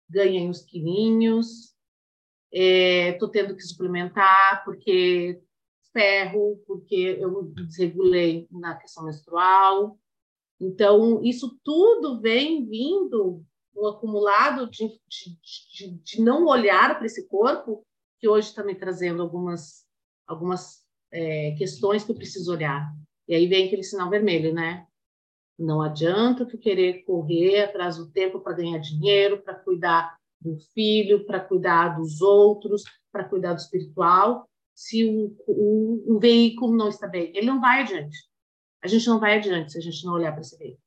ganhei 0.08 0.48
uns 0.48 0.62
quilinhos, 0.62 1.74
estou 2.50 3.28
é, 3.28 3.32
tendo 3.32 3.54
que 3.54 3.62
suplementar 3.62 4.64
porque 4.64 5.40
ferro, 5.92 6.62
porque 6.66 7.18
eu 7.20 7.44
desregulei 7.44 8.48
na 8.50 8.74
questão 8.74 9.04
menstrual, 9.04 9.98
então, 10.60 11.22
isso 11.22 11.58
tudo 11.62 12.20
vem 12.20 12.66
vindo 12.66 13.44
um 13.76 13.86
acumulado 13.86 14.68
de, 14.68 14.88
de, 15.06 15.38
de, 15.72 15.90
de 16.02 16.20
não 16.20 16.46
olhar 16.46 16.96
para 16.96 17.06
esse 17.06 17.28
corpo, 17.28 17.86
que 18.18 18.28
hoje 18.28 18.48
está 18.48 18.64
me 18.64 18.74
trazendo 18.74 19.22
algumas, 19.22 19.86
algumas 20.26 20.84
é, 21.12 21.54
questões 21.56 22.02
que 22.02 22.10
eu 22.10 22.16
preciso 22.16 22.52
olhar. 22.52 22.92
E 23.28 23.34
aí 23.34 23.46
vem 23.46 23.66
aquele 23.66 23.84
sinal 23.84 24.10
vermelho, 24.10 24.52
né? 24.52 24.84
Não 25.56 25.80
adianta 25.80 26.44
tu 26.44 26.58
querer 26.58 27.04
correr 27.04 27.62
atrás 27.62 27.96
do 27.96 28.10
tempo 28.10 28.40
para 28.40 28.54
ganhar 28.54 28.78
dinheiro, 28.78 29.42
para 29.42 29.54
cuidar 29.54 30.16
do 30.40 30.56
filho, 30.74 31.24
para 31.24 31.40
cuidar 31.40 31.96
dos 31.96 32.20
outros, 32.20 32.82
para 33.12 33.24
cuidar 33.24 33.54
do 33.54 33.60
espiritual, 33.60 34.48
se 34.74 35.04
o, 35.04 35.36
o, 35.46 36.16
o 36.16 36.18
veículo 36.18 36.76
não 36.76 36.88
está 36.88 37.06
bem. 37.06 37.32
Ele 37.34 37.46
não 37.46 37.60
vai 37.60 37.82
adiante 37.82 38.28
a 38.82 38.88
gente 38.88 39.06
não 39.06 39.18
vai 39.18 39.38
adiante 39.38 39.72
se 39.72 39.78
a 39.78 39.80
gente 39.80 40.04
não 40.04 40.14
olhar 40.14 40.32
para 40.32 40.40
esse 40.40 40.58
meio. 40.58 40.78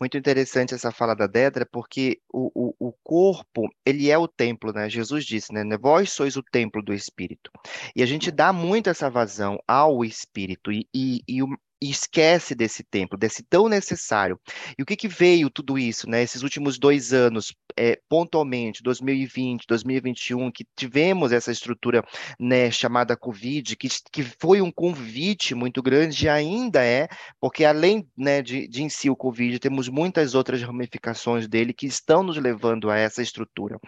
Muito 0.00 0.16
interessante 0.16 0.72
essa 0.72 0.90
fala 0.90 1.14
da 1.14 1.26
Dedra, 1.26 1.66
porque 1.70 2.22
o, 2.32 2.50
o, 2.54 2.88
o, 2.88 2.92
corpo, 3.04 3.68
ele 3.84 4.10
é 4.10 4.16
o 4.16 4.26
templo, 4.26 4.72
né? 4.72 4.88
Jesus 4.88 5.26
disse, 5.26 5.52
né? 5.52 5.62
Vós 5.76 6.10
sois 6.10 6.36
o 6.36 6.42
templo 6.42 6.82
do 6.82 6.94
Espírito. 6.94 7.50
E 7.94 8.02
a 8.02 8.06
gente 8.06 8.30
dá 8.30 8.50
muito 8.50 8.88
essa 8.88 9.10
vazão 9.10 9.58
ao 9.68 10.02
Espírito. 10.02 10.72
E, 10.72 10.88
e, 10.94 11.20
e 11.28 11.42
o, 11.42 11.48
e 11.82 11.90
esquece 11.90 12.54
desse 12.54 12.84
tempo, 12.84 13.16
desse 13.16 13.42
tão 13.42 13.68
necessário. 13.68 14.38
E 14.78 14.82
o 14.82 14.86
que, 14.86 14.96
que 14.96 15.08
veio 15.08 15.50
tudo 15.50 15.78
isso, 15.78 16.08
né? 16.08 16.22
Esses 16.22 16.42
últimos 16.42 16.78
dois 16.78 17.12
anos, 17.12 17.54
é, 17.76 17.98
pontualmente, 18.08 18.82
2020, 18.82 19.64
2021, 19.66 20.50
que 20.50 20.66
tivemos 20.76 21.32
essa 21.32 21.50
estrutura 21.50 22.04
né, 22.38 22.70
chamada 22.70 23.16
Covid, 23.16 23.76
que, 23.76 23.88
que 24.12 24.22
foi 24.38 24.60
um 24.60 24.70
convite 24.70 25.54
muito 25.54 25.82
grande, 25.82 26.26
e 26.26 26.28
ainda 26.28 26.84
é, 26.84 27.08
porque 27.40 27.64
além 27.64 28.06
né, 28.16 28.42
de, 28.42 28.68
de 28.68 28.82
em 28.82 28.88
si 28.88 29.08
o 29.08 29.16
Covid, 29.16 29.58
temos 29.58 29.88
muitas 29.88 30.34
outras 30.34 30.62
ramificações 30.62 31.48
dele 31.48 31.72
que 31.72 31.86
estão 31.86 32.22
nos 32.22 32.36
levando 32.36 32.90
a 32.90 32.98
essa 32.98 33.22
estrutura. 33.22 33.78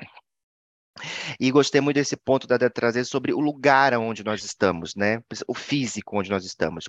E 1.41 1.51
gostei 1.51 1.81
muito 1.81 1.97
desse 1.97 2.17
ponto 2.17 2.47
da 2.47 2.59
trazer 2.71 3.05
sobre 3.05 3.33
o 3.33 3.41
lugar 3.41 3.95
onde 3.95 4.23
nós 4.23 4.45
estamos, 4.45 4.95
né? 4.95 5.21
O 5.47 5.55
físico 5.55 6.19
onde 6.19 6.31
nós 6.31 6.45
estamos. 6.45 6.85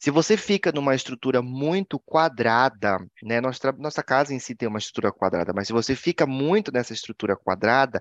Se 0.00 0.10
você 0.10 0.36
fica 0.36 0.72
numa 0.72 0.94
estrutura 0.94 1.42
muito 1.42 1.98
quadrada, 1.98 2.98
né? 3.22 3.40
Nossa, 3.40 3.72
nossa 3.72 4.02
casa 4.02 4.34
em 4.34 4.38
si 4.38 4.54
tem 4.54 4.68
uma 4.68 4.78
estrutura 4.78 5.12
quadrada, 5.12 5.52
mas 5.54 5.66
se 5.66 5.72
você 5.72 5.94
fica 5.94 6.26
muito 6.26 6.72
nessa 6.72 6.92
estrutura 6.92 7.36
quadrada, 7.36 8.00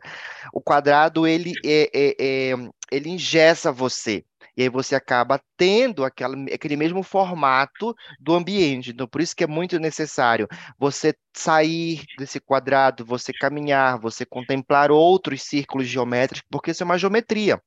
o 0.53 0.61
quadrado 0.61 1.27
ele 1.27 1.53
é, 1.65 1.89
é, 1.93 2.51
é 2.51 2.55
ele 2.91 3.09
ingessa 3.09 3.71
você. 3.71 4.23
E 4.55 4.63
aí 4.63 4.69
você 4.69 4.95
acaba 4.95 5.39
tendo 5.57 6.03
aquela, 6.03 6.35
aquele 6.53 6.75
mesmo 6.75 7.03
formato 7.03 7.93
do 8.19 8.33
ambiente. 8.33 8.91
Então, 8.91 9.07
por 9.07 9.21
isso 9.21 9.35
que 9.35 9.43
é 9.43 9.47
muito 9.47 9.79
necessário 9.79 10.47
você 10.77 11.13
sair 11.35 12.03
desse 12.17 12.39
quadrado, 12.39 13.05
você 13.05 13.31
caminhar, 13.33 13.99
você 13.99 14.25
contemplar 14.25 14.91
outros 14.91 15.43
círculos 15.43 15.87
geométricos, 15.87 16.47
porque 16.51 16.71
isso 16.71 16.83
é 16.83 16.85
uma 16.85 16.97
geometria. 16.97 17.61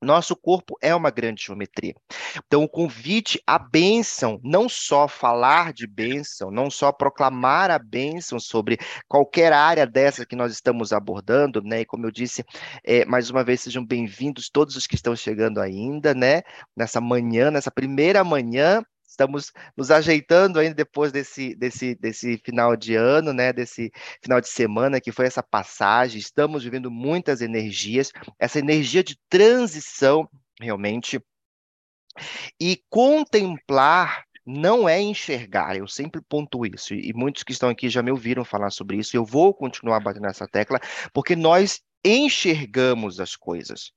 Nosso 0.00 0.36
corpo 0.36 0.76
é 0.80 0.94
uma 0.94 1.10
grande 1.10 1.44
geometria. 1.44 1.94
Então, 2.46 2.62
o 2.62 2.68
convite 2.68 3.42
à 3.44 3.58
bênção, 3.58 4.40
não 4.44 4.68
só 4.68 5.08
falar 5.08 5.72
de 5.72 5.86
bênção, 5.86 6.50
não 6.50 6.70
só 6.70 6.92
proclamar 6.92 7.70
a 7.70 7.78
bênção 7.78 8.38
sobre 8.38 8.78
qualquer 9.08 9.52
área 9.52 9.86
dessa 9.86 10.24
que 10.24 10.36
nós 10.36 10.52
estamos 10.52 10.92
abordando, 10.92 11.60
né? 11.62 11.80
E 11.80 11.84
como 11.84 12.06
eu 12.06 12.12
disse, 12.12 12.44
é, 12.84 13.04
mais 13.04 13.28
uma 13.28 13.42
vez, 13.42 13.62
sejam 13.62 13.84
bem-vindos 13.84 14.48
todos 14.48 14.76
os 14.76 14.86
que 14.86 14.94
estão 14.94 15.16
chegando 15.16 15.60
ainda, 15.60 16.14
né? 16.14 16.42
Nessa 16.76 17.00
manhã, 17.00 17.50
nessa 17.50 17.70
primeira 17.70 18.22
manhã 18.22 18.82
estamos 19.08 19.52
nos 19.76 19.90
ajeitando 19.90 20.58
ainda 20.58 20.74
depois 20.74 21.10
desse, 21.10 21.54
desse, 21.54 21.94
desse 21.94 22.38
final 22.44 22.76
de 22.76 22.94
ano, 22.94 23.32
né? 23.32 23.52
Desse 23.52 23.90
final 24.22 24.40
de 24.40 24.48
semana 24.48 25.00
que 25.00 25.10
foi 25.10 25.26
essa 25.26 25.42
passagem. 25.42 26.18
Estamos 26.18 26.62
vivendo 26.62 26.90
muitas 26.90 27.40
energias, 27.40 28.12
essa 28.38 28.58
energia 28.58 29.02
de 29.02 29.18
transição 29.28 30.28
realmente. 30.60 31.20
E 32.60 32.82
contemplar 32.90 34.24
não 34.44 34.88
é 34.88 35.00
enxergar, 35.00 35.76
eu 35.76 35.86
sempre 35.86 36.22
ponto 36.22 36.64
isso, 36.64 36.94
e 36.94 37.12
muitos 37.12 37.42
que 37.42 37.52
estão 37.52 37.68
aqui 37.68 37.90
já 37.90 38.02
me 38.02 38.10
ouviram 38.10 38.46
falar 38.46 38.70
sobre 38.70 38.96
isso, 38.96 39.14
eu 39.14 39.22
vou 39.22 39.52
continuar 39.52 40.00
batendo 40.00 40.22
nessa 40.22 40.48
tecla, 40.48 40.80
porque 41.12 41.36
nós 41.36 41.82
enxergamos 42.02 43.20
as 43.20 43.36
coisas. 43.36 43.92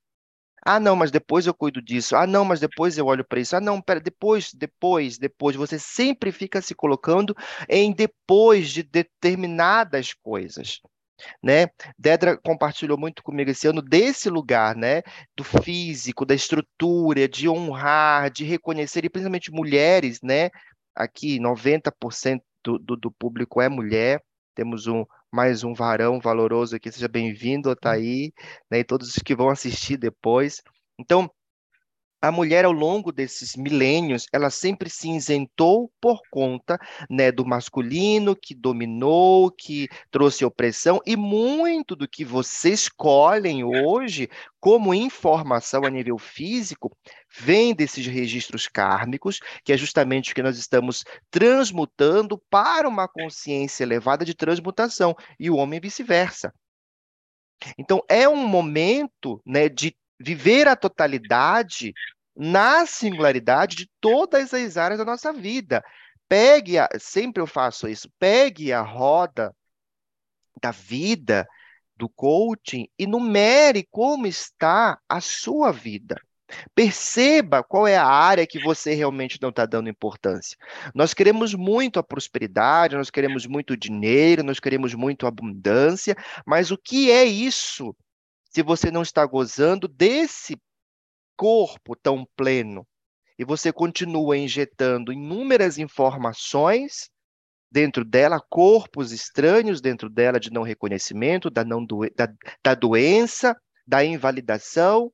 Ah, 0.63 0.79
não, 0.79 0.95
mas 0.95 1.09
depois 1.09 1.47
eu 1.47 1.53
cuido 1.53 1.81
disso. 1.81 2.15
Ah, 2.15 2.27
não, 2.27 2.45
mas 2.45 2.59
depois 2.59 2.97
eu 2.97 3.07
olho 3.07 3.25
para 3.25 3.39
isso. 3.39 3.55
Ah, 3.55 3.59
não, 3.59 3.81
pera, 3.81 3.99
depois, 3.99 4.53
depois, 4.53 5.17
depois. 5.17 5.55
Você 5.55 5.79
sempre 5.79 6.31
fica 6.31 6.61
se 6.61 6.75
colocando 6.75 7.35
em 7.67 7.91
depois 7.91 8.69
de 8.69 8.83
determinadas 8.83 10.13
coisas. 10.13 10.79
Né? 11.43 11.67
Dedra 11.97 12.37
compartilhou 12.37 12.97
muito 12.97 13.23
comigo 13.23 13.51
esse 13.51 13.67
ano 13.67 13.81
desse 13.81 14.29
lugar, 14.29 14.75
né? 14.75 15.01
Do 15.35 15.43
físico, 15.43 16.25
da 16.25 16.33
estrutura, 16.35 17.27
de 17.27 17.47
honrar, 17.47 18.31
de 18.31 18.43
reconhecer, 18.43 19.05
e 19.05 19.09
principalmente 19.09 19.51
mulheres, 19.51 20.19
né? 20.23 20.49
Aqui, 20.95 21.39
90% 21.39 22.41
do, 22.63 22.79
do, 22.79 22.95
do 22.97 23.11
público 23.11 23.61
é 23.61 23.69
mulher. 23.69 24.23
Temos 24.55 24.87
um, 24.87 25.05
mais 25.31 25.63
um 25.63 25.73
varão 25.73 26.19
valoroso 26.19 26.75
aqui. 26.75 26.91
Seja 26.91 27.07
bem-vindo, 27.07 27.69
Otaí, 27.69 28.33
né, 28.69 28.79
e 28.79 28.83
todos 28.83 29.09
os 29.15 29.23
que 29.23 29.35
vão 29.35 29.49
assistir 29.49 29.97
depois. 29.97 30.61
Então, 30.99 31.31
a 32.21 32.31
mulher, 32.31 32.65
ao 32.65 32.71
longo 32.71 33.11
desses 33.11 33.55
milênios, 33.55 34.27
ela 34.31 34.49
sempre 34.49 34.89
se 34.89 35.09
isentou 35.09 35.91
por 35.99 36.21
conta 36.29 36.77
né, 37.09 37.31
do 37.31 37.45
masculino 37.45 38.35
que 38.35 38.53
dominou, 38.53 39.49
que 39.49 39.87
trouxe 40.11 40.45
opressão, 40.45 40.99
e 41.05 41.15
muito 41.15 41.95
do 41.95 42.07
que 42.07 42.23
vocês 42.23 42.81
escolhem 42.81 43.63
hoje 43.63 44.29
como 44.59 44.93
informação 44.93 45.85
a 45.85 45.89
nível 45.89 46.17
físico 46.17 46.95
vem 47.39 47.73
desses 47.73 48.05
registros 48.05 48.67
kármicos, 48.67 49.39
que 49.63 49.73
é 49.73 49.77
justamente 49.77 50.31
o 50.31 50.35
que 50.35 50.43
nós 50.43 50.57
estamos 50.57 51.03
transmutando 51.29 52.37
para 52.49 52.87
uma 52.87 53.07
consciência 53.07 53.83
elevada 53.83 54.25
de 54.25 54.35
transmutação, 54.35 55.15
e 55.39 55.49
o 55.49 55.55
homem 55.55 55.79
vice-versa. 55.79 56.53
Então, 57.77 58.01
é 58.09 58.27
um 58.27 58.47
momento 58.47 59.41
né, 59.45 59.69
de 59.69 59.95
viver 60.21 60.67
a 60.67 60.75
totalidade 60.75 61.93
na 62.35 62.85
singularidade 62.85 63.75
de 63.75 63.89
todas 63.99 64.53
as 64.53 64.77
áreas 64.77 64.99
da 64.99 65.05
nossa 65.05 65.33
vida. 65.33 65.83
Pegue, 66.27 66.77
a, 66.77 66.87
sempre 66.99 67.41
eu 67.41 67.47
faço 67.47 67.87
isso, 67.87 68.09
pegue 68.17 68.71
a 68.71 68.81
roda 68.81 69.53
da 70.61 70.71
vida, 70.71 71.47
do 71.95 72.07
coaching 72.09 72.87
e 72.97 73.05
numere 73.05 73.87
como 73.91 74.25
está 74.25 74.99
a 75.09 75.19
sua 75.19 75.71
vida. 75.71 76.15
Perceba 76.75 77.63
qual 77.63 77.87
é 77.87 77.95
a 77.95 78.05
área 78.05 78.47
que 78.47 78.59
você 78.59 78.93
realmente 78.93 79.39
não 79.41 79.49
está 79.49 79.65
dando 79.65 79.89
importância. 79.89 80.57
Nós 80.93 81.13
queremos 81.13 81.53
muito 81.53 81.99
a 81.99 82.03
prosperidade, 82.03 82.95
nós 82.95 83.09
queremos 83.09 83.45
muito 83.45 83.77
dinheiro, 83.77 84.43
nós 84.43 84.59
queremos 84.59 84.93
muito 84.93 85.25
abundância, 85.25 86.15
mas 86.45 86.71
o 86.71 86.77
que 86.77 87.11
é 87.11 87.23
isso 87.23 87.95
se 88.51 88.61
você 88.61 88.91
não 88.91 89.01
está 89.01 89.25
gozando 89.25 89.87
desse 89.87 90.61
corpo 91.35 91.95
tão 91.95 92.27
pleno 92.35 92.85
e 93.39 93.45
você 93.45 93.71
continua 93.71 94.37
injetando 94.37 95.11
inúmeras 95.11 95.77
informações 95.77 97.09
dentro 97.71 98.03
dela, 98.03 98.39
corpos 98.49 99.13
estranhos 99.13 99.79
dentro 99.79 100.09
dela 100.09 100.39
de 100.39 100.51
não 100.51 100.61
reconhecimento, 100.61 101.49
da, 101.49 101.63
não 101.63 101.83
do, 101.83 102.01
da, 102.15 102.27
da 102.63 102.75
doença, 102.75 103.55
da 103.87 104.03
invalidação, 104.03 105.11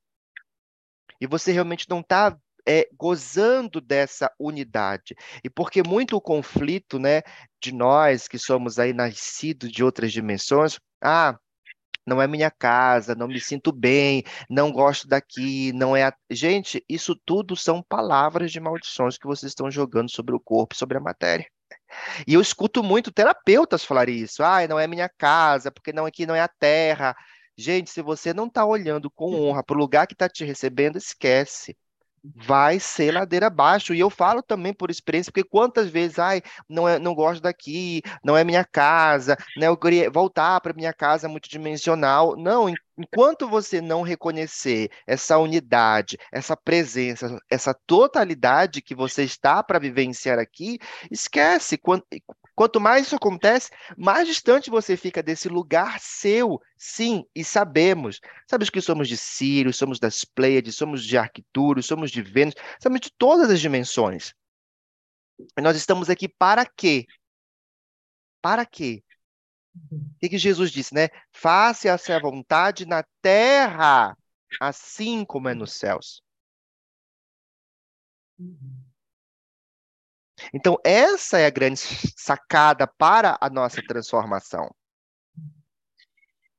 e 1.22 1.27
você 1.27 1.51
realmente 1.51 1.86
não 1.88 2.00
está 2.00 2.36
é, 2.67 2.88
gozando 2.98 3.79
dessa 3.79 4.32
unidade. 4.39 5.15
E 5.44 5.50
porque 5.50 5.82
muito 5.84 6.15
o 6.15 6.22
conflito 6.22 7.00
né, 7.00 7.22
de 7.62 7.72
nós 7.72 8.27
que 8.27 8.39
somos 8.39 8.79
aí 8.79 8.91
nascidos 8.91 9.72
de 9.72 9.84
outras 9.84 10.12
dimensões, 10.12 10.79
ah, 11.01 11.38
não 12.07 12.21
é 12.21 12.27
minha 12.27 12.49
casa, 12.49 13.13
não 13.13 13.27
me 13.27 13.39
sinto 13.39 13.71
bem, 13.71 14.23
não 14.49 14.71
gosto 14.71 15.07
daqui, 15.07 15.73
não 15.73 15.95
é. 15.95 16.03
A... 16.05 16.13
Gente, 16.31 16.83
isso 16.87 17.13
tudo 17.25 17.55
são 17.55 17.83
palavras 17.83 18.51
de 18.51 18.59
maldições 18.59 19.17
que 19.17 19.27
vocês 19.27 19.51
estão 19.51 19.69
jogando 19.69 20.09
sobre 20.09 20.33
o 20.33 20.39
corpo, 20.39 20.75
sobre 20.75 20.97
a 20.97 21.01
matéria. 21.01 21.45
E 22.25 22.33
eu 22.33 22.41
escuto 22.41 22.83
muito 22.83 23.11
terapeutas 23.11 23.83
falar 23.83 24.09
isso. 24.09 24.43
Ah, 24.43 24.65
não 24.67 24.79
é 24.79 24.87
minha 24.87 25.09
casa, 25.09 25.72
porque 25.72 25.91
não 25.93 26.05
aqui 26.05 26.25
não 26.25 26.35
é 26.35 26.41
a 26.41 26.48
terra. 26.48 27.15
Gente, 27.57 27.89
se 27.89 28.01
você 28.01 28.33
não 28.33 28.48
está 28.48 28.65
olhando 28.65 29.11
com 29.11 29.35
honra 29.35 29.63
para 29.63 29.75
o 29.75 29.79
lugar 29.79 30.07
que 30.07 30.13
está 30.13 30.29
te 30.29 30.46
recebendo, 30.46 30.98
esquece 30.98 31.75
vai 32.35 32.79
ser 32.79 33.11
ladeira 33.11 33.48
abaixo. 33.48 33.94
E 33.94 34.00
eu 34.00 34.09
falo 34.09 34.42
também 34.42 34.74
por 34.74 34.90
experiência, 34.90 35.31
porque 35.31 35.48
quantas 35.48 35.90
vezes, 35.90 36.20
ai, 36.20 36.42
não, 36.70 36.87
é, 36.87 37.00
não 37.00 37.13
gosto 37.13 37.42
daqui, 37.42 38.01
não 38.24 38.37
é 38.37 38.44
minha 38.44 38.63
casa, 38.66 39.37
né? 39.57 39.68
Eu 39.68 39.77
queria 39.77 40.09
voltar 40.09 40.59
para 40.61 40.74
minha 40.74 40.94
casa 40.94 41.27
multidimensional. 41.27 42.35
Não, 42.35 42.68
enquanto 42.98 43.48
você 43.48 43.81
não 43.81 44.01
reconhecer 44.01 44.90
essa 45.05 45.37
unidade, 45.37 46.18
essa 46.31 46.55
presença, 46.55 47.37
essa 47.50 47.74
totalidade 47.85 48.81
que 48.81 48.96
você 48.96 49.24
está 49.24 49.63
para 49.63 49.79
vivenciar 49.79 50.40
aqui, 50.40 50.79
esquece. 51.11 51.77
Quando, 51.77 52.03
Quanto 52.57 52.81
mais 52.81 53.05
isso 53.05 53.15
acontece, 53.15 53.70
mais 53.96 54.27
distante 54.27 54.72
você 54.72 54.98
fica 54.98 55.22
desse 55.22 55.48
lugar 55.48 56.00
seu. 56.00 56.59
Sim, 56.75 57.24
e 57.35 57.43
sabemos. 57.43 58.20
Sabemos 58.50 58.72
que 58.72 58.81
somos 58.81 59.07
de 59.07 59.15
Sirius, 59.15 59.77
somos 59.77 60.00
das 60.00 60.25
Pleiades, 60.25 60.75
somos 60.75 61.03
de 61.05 61.20
Arcturus, 61.20 61.85
somos 61.85 62.09
de 62.09 62.24
Vênus, 62.24 62.55
somos 62.81 63.00
de 63.00 63.11
todas 63.15 63.51
as 63.51 63.61
dimensões. 63.61 64.33
E 65.55 65.61
nós 65.61 65.77
estamos 65.77 66.09
aqui 66.09 66.27
para 66.27 66.65
quê? 66.65 67.05
Para 68.41 68.65
quê? 68.65 69.03
O 69.91 70.17
que, 70.20 70.29
que 70.29 70.39
Jesus 70.39 70.72
disse, 70.72 70.96
né? 70.96 71.09
Faça 71.31 71.93
a 71.93 71.98
sua 72.00 72.20
vontade 72.20 72.87
na 72.87 73.03
terra, 73.22 74.17
assim 74.59 75.24
como 75.24 75.48
é 75.48 75.53
nos 75.53 75.74
céus. 75.74 76.24
Uhum. 78.39 78.86
Então, 80.53 80.77
essa 80.83 81.39
é 81.39 81.45
a 81.45 81.51
grande 81.51 81.79
sacada 82.15 82.87
para 82.87 83.37
a 83.41 83.50
nossa 83.50 83.81
transformação. 83.81 84.69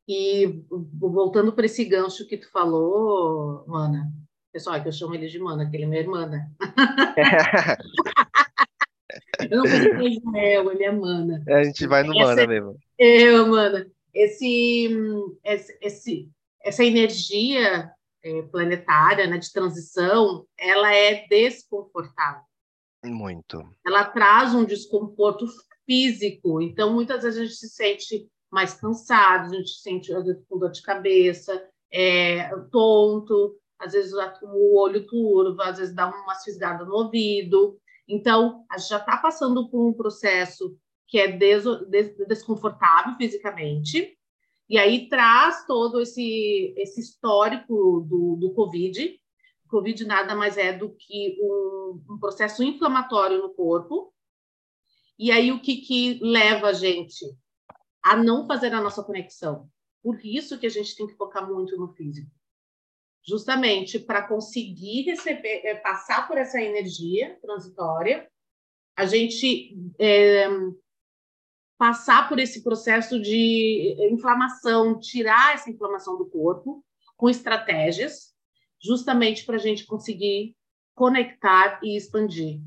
E 0.08 0.64
voltando 0.94 1.52
para 1.52 1.66
esse 1.66 1.84
gancho 1.84 2.26
que 2.26 2.38
tu 2.38 2.50
falou, 2.50 3.64
Mana, 3.66 4.10
pessoal, 4.50 4.76
é 4.76 4.80
que 4.80 4.88
eu 4.88 4.92
chamo 4.92 5.14
ele 5.14 5.28
de 5.28 5.38
Mana, 5.38 5.68
que 5.68 5.76
ele 5.76 5.84
é 5.84 5.86
minha 5.86 6.00
irmã, 6.00 6.26
né? 6.26 6.50
eu 9.50 9.58
não 9.58 9.64
conheço 9.64 10.26
Israel, 10.26 10.72
ele 10.72 10.84
é 10.84 10.92
Mana. 10.92 11.44
É, 11.46 11.54
a 11.56 11.64
gente 11.64 11.86
vai 11.86 12.02
no 12.02 12.14
Mana 12.14 12.46
mesmo. 12.46 12.78
É, 12.98 13.30
Mana. 13.32 13.86
Esse, 14.14 14.88
esse, 15.82 16.30
essa 16.62 16.82
energia 16.82 17.92
é, 18.24 18.42
planetária, 18.42 19.26
né, 19.26 19.36
de 19.36 19.52
transição, 19.52 20.46
ela 20.58 20.94
é 20.94 21.26
desconfortável. 21.28 22.47
Muito. 23.04 23.62
Ela 23.87 24.04
traz 24.04 24.54
um 24.54 24.64
desconforto 24.64 25.46
físico, 25.87 26.61
então 26.61 26.92
muitas 26.92 27.22
vezes 27.22 27.40
a 27.40 27.44
gente 27.44 27.56
se 27.56 27.68
sente 27.68 28.28
mais 28.50 28.74
cansado, 28.74 29.46
a 29.46 29.56
gente 29.56 29.70
se 29.70 29.82
sente 29.82 30.12
às 30.12 30.24
vezes, 30.24 30.44
com 30.48 30.58
dor 30.58 30.70
de 30.70 30.82
cabeça, 30.82 31.66
é, 31.92 32.50
tonto, 32.70 33.56
às 33.78 33.92
vezes 33.92 34.12
o 34.12 34.76
olho 34.76 35.06
turvo, 35.06 35.62
às 35.62 35.78
vezes 35.78 35.94
dá 35.94 36.08
uma 36.08 36.34
fisgada 36.34 36.84
no 36.84 36.94
ouvido. 36.94 37.78
Então, 38.08 38.64
a 38.70 38.78
gente 38.78 38.88
já 38.88 38.98
está 38.98 39.16
passando 39.16 39.68
por 39.68 39.87
um 39.87 39.92
processo 39.92 40.76
que 41.06 41.18
é 41.18 41.28
des 41.28 41.64
des 41.88 42.14
desconfortável 42.26 43.14
fisicamente, 43.16 44.18
e 44.68 44.76
aí 44.76 45.08
traz 45.08 45.64
todo 45.66 46.00
esse, 46.00 46.74
esse 46.76 47.00
histórico 47.00 48.06
do, 48.06 48.37
do 48.37 48.52
Covid, 48.52 49.18
Covid 49.68 50.04
nada 50.04 50.35
mais 50.35 50.57
é 50.57 50.72
do 50.72 50.90
que 50.90 51.38
um, 51.40 52.02
um 52.11 52.18
processo 52.18 52.62
inflamatório 52.62 53.38
no 53.38 53.54
corpo. 53.54 54.12
E 55.18 55.31
aí, 55.31 55.52
o 55.52 55.61
que, 55.61 55.78
que 55.78 56.20
leva 56.22 56.68
a 56.68 56.72
gente 56.72 57.24
a 58.02 58.16
não 58.16 58.46
fazer 58.46 58.72
a 58.72 58.81
nossa 58.81 59.02
conexão? 59.02 59.68
Por 60.02 60.24
isso 60.24 60.59
que 60.59 60.66
a 60.66 60.70
gente 60.70 60.96
tem 60.96 61.07
que 61.07 61.16
focar 61.16 61.46
muito 61.46 61.76
no 61.76 61.92
físico. 61.92 62.31
Justamente 63.26 63.98
para 63.98 64.26
conseguir 64.26 65.02
receber, 65.02 65.62
é, 65.64 65.74
passar 65.74 66.26
por 66.26 66.38
essa 66.38 66.61
energia 66.61 67.38
transitória, 67.42 68.31
a 68.96 69.04
gente 69.04 69.76
é, 69.98 70.48
passar 71.76 72.28
por 72.28 72.38
esse 72.38 72.62
processo 72.62 73.20
de 73.20 73.96
inflamação, 74.11 74.98
tirar 74.98 75.54
essa 75.54 75.70
inflamação 75.70 76.16
do 76.16 76.26
corpo 76.26 76.85
com 77.16 77.28
estratégias 77.28 78.38
justamente 78.80 79.44
para 79.44 79.56
a 79.56 79.60
gente 79.60 79.86
conseguir 79.86 80.56
conectar 80.94 81.80
e 81.82 81.96
expandir. 81.96 82.60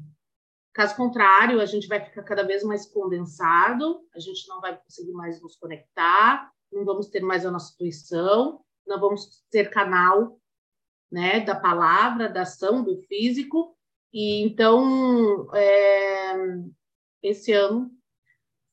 Caso 0.74 0.96
contrário, 0.96 1.60
a 1.60 1.66
gente 1.66 1.88
vai 1.88 2.04
ficar 2.04 2.24
cada 2.24 2.44
vez 2.44 2.64
mais 2.64 2.86
condensado, 2.86 4.08
a 4.16 4.20
gente 4.20 4.48
não 4.48 4.62
vai 4.62 4.78
conseguir 4.78 5.12
mais 5.12 5.42
nos 5.42 5.58
conectar, 5.58 6.50
não 6.72 6.86
vamos 6.86 7.10
ter 7.10 7.22
mais 7.22 7.46
a 7.46 7.52
nossa 7.52 7.74
intuição, 7.74 8.64
não 8.88 9.00
vamos 9.00 9.44
ser 9.52 9.70
canal 9.70 10.40
né, 11.12 11.42
da 11.42 11.56
palavra, 11.56 12.30
da 12.30 12.44
ação, 12.44 12.84
do 12.84 13.02
físico. 13.04 13.76
E 14.14 14.44
então, 14.44 15.54
é, 15.54 16.34
esse 17.22 17.52
ano, 17.52 17.92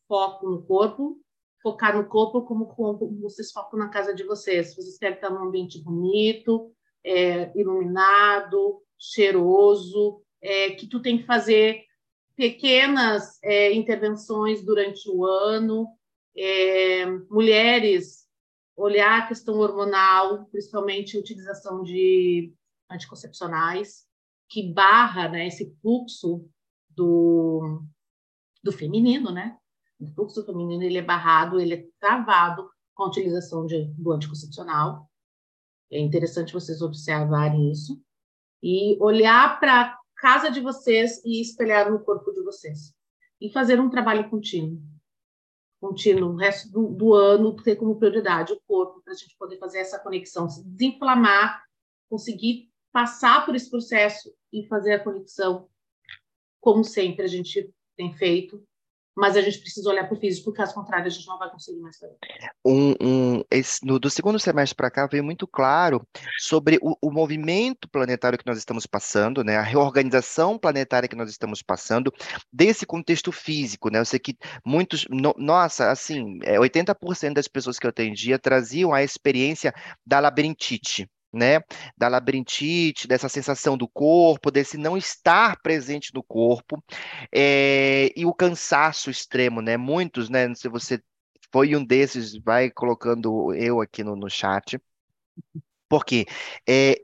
foco 0.06 0.48
no 0.48 0.62
corpo, 0.62 1.20
focar 1.62 1.96
no 1.96 2.08
corpo 2.08 2.42
como, 2.42 2.66
como 2.66 3.20
vocês 3.20 3.50
focam 3.50 3.78
na 3.78 3.88
casa 3.88 4.14
de 4.14 4.22
vocês. 4.22 4.74
Vocês 4.76 4.98
querem 4.98 5.16
estar 5.16 5.30
num 5.30 5.44
ambiente 5.44 5.82
bonito, 5.82 6.72
é, 7.04 7.52
iluminado, 7.58 8.82
cheiroso, 8.98 10.22
é, 10.40 10.70
que 10.70 10.86
tu 10.86 11.00
tem 11.00 11.18
que 11.18 11.24
fazer 11.24 11.84
pequenas 12.36 13.38
é, 13.42 13.72
intervenções 13.72 14.64
durante 14.64 15.08
o 15.10 15.24
ano, 15.24 15.88
é, 16.36 17.06
mulheres 17.30 18.28
olhar 18.76 19.18
a 19.18 19.26
questão 19.26 19.58
hormonal, 19.58 20.46
principalmente 20.46 21.16
a 21.16 21.20
utilização 21.20 21.82
de 21.82 22.54
anticoncepcionais, 22.88 24.06
que 24.48 24.72
barra 24.72 25.28
né, 25.28 25.48
esse 25.48 25.76
fluxo 25.82 26.48
do, 26.88 27.82
do 28.62 28.72
feminino, 28.72 29.32
né? 29.32 29.58
O 30.00 30.06
fluxo 30.06 30.44
feminino 30.46 30.84
ele 30.84 30.98
é 30.98 31.02
barrado, 31.02 31.58
ele 31.58 31.74
é 31.74 31.86
travado 32.00 32.70
com 32.94 33.02
a 33.02 33.08
utilização 33.08 33.66
de, 33.66 33.84
do 33.94 34.12
anticoncepcional. 34.12 35.07
É 35.90 35.98
interessante 35.98 36.52
vocês 36.52 36.82
observarem 36.82 37.70
isso. 37.70 38.00
e 38.62 38.98
olhar 39.00 39.60
para 39.60 39.82
a 39.82 39.98
casa 40.16 40.50
de 40.50 40.60
vocês 40.60 41.22
e 41.24 41.40
espelhar 41.40 41.90
no 41.90 42.00
corpo 42.00 42.32
de 42.32 42.42
vocês. 42.42 42.92
E 43.40 43.52
fazer 43.52 43.78
um 43.78 43.88
trabalho 43.88 44.28
contínuo. 44.28 44.82
Contínuo, 45.80 46.32
o 46.32 46.36
resto 46.36 46.68
do, 46.72 46.88
do 46.88 47.14
ano 47.14 47.54
ter 47.62 47.76
como 47.76 47.96
prioridade 47.96 48.52
o 48.52 48.60
corpo, 48.66 49.00
para 49.00 49.12
a 49.12 49.16
gente 49.16 49.36
poder 49.38 49.58
fazer 49.58 49.78
essa 49.78 49.98
conexão, 50.00 50.48
se 50.48 50.64
desinflamar, 50.64 51.62
conseguir 52.10 52.68
passar 52.90 53.46
por 53.46 53.54
esse 53.54 53.70
processo 53.70 54.34
e 54.52 54.66
fazer 54.66 54.94
a 54.94 55.04
conexão, 55.04 55.68
como 56.60 56.82
sempre 56.82 57.24
a 57.24 57.28
gente 57.28 57.72
tem 57.96 58.12
feito, 58.12 58.66
mas 59.18 59.36
a 59.36 59.40
gente 59.40 59.58
precisa 59.58 59.90
olhar 59.90 60.04
para 60.04 60.16
o 60.16 60.20
físico, 60.20 60.52
caso 60.52 60.72
contrário 60.72 61.06
a 61.06 61.10
gente 61.10 61.26
não 61.26 61.38
vai 61.38 61.50
conseguir 61.50 61.80
mais 61.80 61.98
fazer. 61.98 62.16
Um, 62.64 62.94
um, 63.00 63.44
esse, 63.50 63.84
no, 63.84 63.98
do 63.98 64.08
segundo 64.08 64.38
semestre 64.38 64.76
para 64.76 64.90
cá 64.90 65.06
veio 65.06 65.24
muito 65.24 65.46
claro 65.46 66.06
sobre 66.38 66.78
o, 66.80 66.96
o, 67.02 67.10
movimento 67.10 67.88
planetário 67.88 68.38
que 68.38 68.46
nós 68.46 68.58
estamos 68.58 68.86
passando, 68.86 69.42
né, 69.42 69.56
a 69.56 69.62
reorganização 69.62 70.56
planetária 70.56 71.08
que 71.08 71.16
nós 71.16 71.30
estamos 71.30 71.62
passando, 71.62 72.12
desse 72.52 72.86
contexto 72.86 73.32
físico, 73.32 73.90
né, 73.90 73.98
eu 73.98 74.04
sei 74.04 74.20
que 74.20 74.36
muitos, 74.64 75.04
no, 75.10 75.34
nossa, 75.36 75.90
assim, 75.90 76.38
80% 76.38 77.30
é, 77.30 77.34
das 77.34 77.48
pessoas 77.48 77.78
que 77.78 77.86
eu 77.86 77.90
atendia 77.90 78.38
traziam 78.38 78.94
a 78.94 79.02
experiência 79.02 79.74
da 80.06 80.20
labirintite, 80.20 81.08
né, 81.32 81.60
da 81.96 82.08
labirintite, 82.08 83.06
dessa 83.06 83.28
sensação 83.28 83.76
do 83.76 83.88
corpo, 83.88 84.50
desse 84.50 84.76
não 84.76 84.96
estar 84.96 85.60
presente 85.62 86.12
no 86.14 86.22
corpo, 86.22 86.82
é, 87.34 88.10
e 88.16 88.24
o 88.24 88.34
cansaço 88.34 89.10
extremo, 89.10 89.60
né, 89.60 89.76
muitos, 89.76 90.28
né, 90.28 90.54
se 90.54 90.68
você 90.68 91.02
foi 91.52 91.74
um 91.76 91.84
desses, 91.84 92.36
vai 92.38 92.70
colocando 92.70 93.54
eu 93.54 93.80
aqui 93.80 94.02
no, 94.02 94.16
no 94.16 94.28
chat, 94.28 94.80
porque 95.88 96.26
é, 96.68 97.00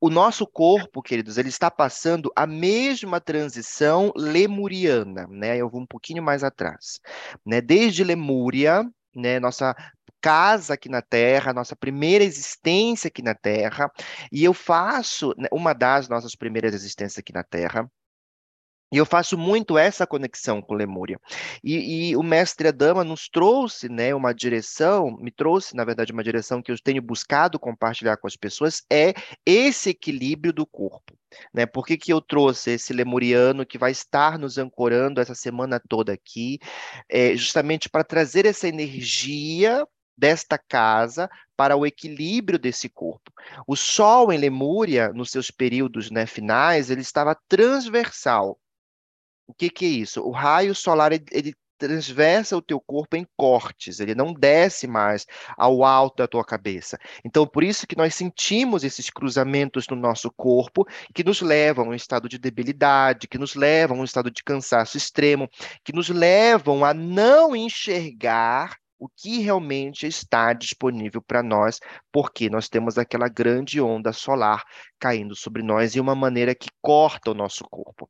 o 0.00 0.10
nosso 0.10 0.46
corpo, 0.46 1.02
queridos, 1.02 1.38
ele 1.38 1.48
está 1.48 1.70
passando 1.70 2.30
a 2.36 2.46
mesma 2.46 3.20
transição 3.20 4.12
lemuriana, 4.16 5.26
né, 5.28 5.56
eu 5.56 5.68
vou 5.68 5.80
um 5.80 5.86
pouquinho 5.86 6.22
mais 6.22 6.42
atrás, 6.42 6.98
né, 7.44 7.60
desde 7.60 8.04
Lemúria, 8.04 8.84
né, 9.14 9.40
nossa 9.40 9.74
casa 10.26 10.74
aqui 10.74 10.88
na 10.88 11.00
Terra, 11.00 11.52
nossa 11.52 11.76
primeira 11.76 12.24
existência 12.24 13.06
aqui 13.06 13.22
na 13.22 13.32
Terra, 13.32 13.88
e 14.32 14.42
eu 14.42 14.52
faço 14.52 15.32
né, 15.38 15.46
uma 15.52 15.72
das 15.72 16.08
nossas 16.08 16.34
primeiras 16.34 16.74
existências 16.74 17.18
aqui 17.18 17.32
na 17.32 17.44
Terra. 17.44 17.88
E 18.92 18.98
eu 18.98 19.06
faço 19.06 19.38
muito 19.38 19.78
essa 19.78 20.06
conexão 20.06 20.60
com 20.60 20.74
Lemúria. 20.74 21.18
E, 21.62 22.10
e, 22.10 22.16
o 22.16 22.22
mestre 22.24 22.68
Adama 22.68 23.04
nos 23.04 23.28
trouxe 23.28 23.88
né, 23.88 24.14
uma 24.14 24.32
direção, 24.32 25.16
me 25.20 25.30
trouxe, 25.30 25.76
na 25.76 25.84
verdade, 25.84 26.12
uma 26.12 26.24
direção 26.24 26.60
que 26.60 26.72
eu 26.72 26.76
tenho 26.82 27.02
buscado 27.02 27.58
compartilhar 27.58 28.16
com 28.16 28.26
as 28.26 28.36
pessoas, 28.36 28.82
é 28.90 29.14
esse 29.44 29.90
equilíbrio 29.90 30.52
do 30.52 30.66
corpo. 30.66 31.16
Né? 31.54 31.66
Por 31.66 31.86
que, 31.86 31.96
que 31.96 32.12
eu 32.12 32.20
trouxe 32.20 32.72
esse 32.72 32.92
lemuriano 32.92 33.66
que 33.66 33.78
vai 33.78 33.92
estar 33.92 34.38
nos 34.38 34.58
ancorando 34.58 35.20
essa 35.20 35.34
semana 35.36 35.80
toda 35.88 36.12
aqui? 36.12 36.58
É, 37.08 37.36
justamente 37.36 37.88
para 37.88 38.02
trazer 38.02 38.44
essa 38.44 38.66
energia 38.66 39.86
desta 40.16 40.58
casa 40.58 41.28
para 41.56 41.76
o 41.76 41.86
equilíbrio 41.86 42.58
desse 42.58 42.88
corpo. 42.88 43.32
O 43.66 43.76
Sol 43.76 44.32
em 44.32 44.38
Lemúria, 44.38 45.12
nos 45.12 45.30
seus 45.30 45.50
períodos 45.50 46.10
né, 46.10 46.26
finais, 46.26 46.90
ele 46.90 47.00
estava 47.00 47.36
transversal. 47.48 48.58
O 49.46 49.54
que, 49.54 49.70
que 49.70 49.84
é 49.84 49.88
isso? 49.88 50.22
O 50.22 50.30
raio 50.30 50.74
solar 50.74 51.12
ele, 51.12 51.24
ele 51.30 51.54
transversa 51.78 52.56
o 52.56 52.62
teu 52.62 52.80
corpo 52.80 53.16
em 53.16 53.26
cortes, 53.36 54.00
ele 54.00 54.14
não 54.14 54.32
desce 54.32 54.86
mais 54.86 55.26
ao 55.56 55.84
alto 55.84 56.16
da 56.16 56.26
tua 56.26 56.44
cabeça. 56.44 56.98
Então, 57.24 57.46
por 57.46 57.62
isso 57.62 57.86
que 57.86 57.96
nós 57.96 58.14
sentimos 58.14 58.84
esses 58.84 59.10
cruzamentos 59.10 59.86
no 59.88 59.96
nosso 59.96 60.30
corpo 60.32 60.86
que 61.14 61.22
nos 61.22 61.40
levam 61.40 61.86
a 61.86 61.88
um 61.88 61.94
estado 61.94 62.28
de 62.28 62.38
debilidade, 62.38 63.28
que 63.28 63.38
nos 63.38 63.54
levam 63.54 63.98
a 63.98 64.00
um 64.00 64.04
estado 64.04 64.30
de 64.30 64.42
cansaço 64.42 64.96
extremo, 64.96 65.48
que 65.84 65.92
nos 65.92 66.08
levam 66.08 66.84
a 66.84 66.92
não 66.94 67.54
enxergar 67.54 68.76
o 68.98 69.08
que 69.08 69.40
realmente 69.40 70.06
está 70.06 70.52
disponível 70.52 71.22
para 71.22 71.42
nós, 71.42 71.80
porque 72.12 72.48
nós 72.50 72.68
temos 72.68 72.98
aquela 72.98 73.28
grande 73.28 73.80
onda 73.80 74.12
solar 74.12 74.64
caindo 74.98 75.34
sobre 75.36 75.62
nós 75.62 75.92
de 75.92 76.00
uma 76.00 76.14
maneira 76.14 76.54
que 76.54 76.68
corta 76.82 77.30
o 77.30 77.34
nosso 77.34 77.64
corpo. 77.70 78.08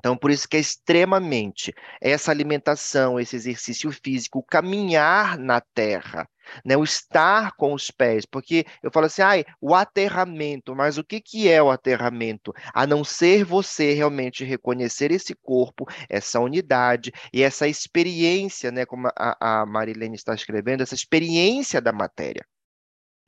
Então, 0.00 0.16
por 0.16 0.30
isso 0.30 0.48
que 0.48 0.56
é 0.56 0.60
extremamente 0.60 1.74
essa 2.00 2.30
alimentação, 2.30 3.20
esse 3.20 3.36
exercício 3.36 3.92
físico, 3.92 4.42
caminhar 4.42 5.38
na 5.38 5.60
terra, 5.60 6.26
né? 6.64 6.74
o 6.76 6.82
estar 6.82 7.52
com 7.56 7.74
os 7.74 7.90
pés, 7.90 8.24
porque 8.24 8.64
eu 8.82 8.90
falo 8.90 9.06
assim, 9.06 9.22
ai, 9.22 9.44
o 9.60 9.74
aterramento, 9.74 10.74
mas 10.74 10.96
o 10.96 11.04
que, 11.04 11.20
que 11.20 11.48
é 11.48 11.62
o 11.62 11.70
aterramento? 11.70 12.52
A 12.72 12.86
não 12.86 13.04
ser 13.04 13.44
você 13.44 13.92
realmente 13.92 14.42
reconhecer 14.42 15.12
esse 15.12 15.34
corpo, 15.34 15.86
essa 16.08 16.40
unidade 16.40 17.12
e 17.32 17.42
essa 17.42 17.68
experiência, 17.68 18.70
né? 18.70 18.86
como 18.86 19.08
a, 19.08 19.62
a 19.62 19.66
Marilene 19.66 20.16
está 20.16 20.34
escrevendo, 20.34 20.82
essa 20.82 20.94
experiência 20.94 21.80
da 21.80 21.92
matéria 21.92 22.44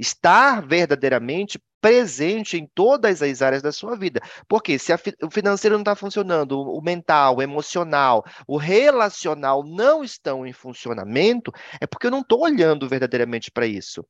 estar 0.02 0.66
verdadeiramente 0.66 1.62
presente 1.80 2.56
em 2.56 2.66
todas 2.74 3.22
as 3.22 3.42
áreas 3.42 3.62
da 3.62 3.72
sua 3.72 3.96
vida. 3.96 4.20
Porque 4.46 4.78
se 4.78 4.92
o 5.22 5.30
financeiro 5.30 5.76
não 5.76 5.82
está 5.82 5.96
funcionando, 5.96 6.60
o 6.60 6.80
mental, 6.82 7.36
o 7.36 7.42
emocional, 7.42 8.24
o 8.46 8.56
relacional 8.56 9.64
não 9.64 10.04
estão 10.04 10.46
em 10.46 10.52
funcionamento, 10.52 11.52
é 11.80 11.86
porque 11.86 12.06
eu 12.06 12.10
não 12.10 12.20
estou 12.20 12.42
olhando 12.42 12.88
verdadeiramente 12.88 13.50
para 13.50 13.66
isso. 13.66 14.04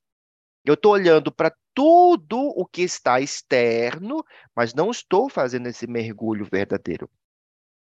Eu 0.65 0.75
estou 0.75 0.93
olhando 0.93 1.33
para 1.33 1.53
tudo 1.75 2.39
o 2.39 2.67
que 2.67 2.83
está 2.83 3.21
externo, 3.21 4.25
mas 4.55 4.75
não 4.75 4.91
estou 4.91 5.29
fazendo 5.29 5.67
esse 5.67 5.87
mergulho 5.87 6.47
verdadeiro. 6.51 7.11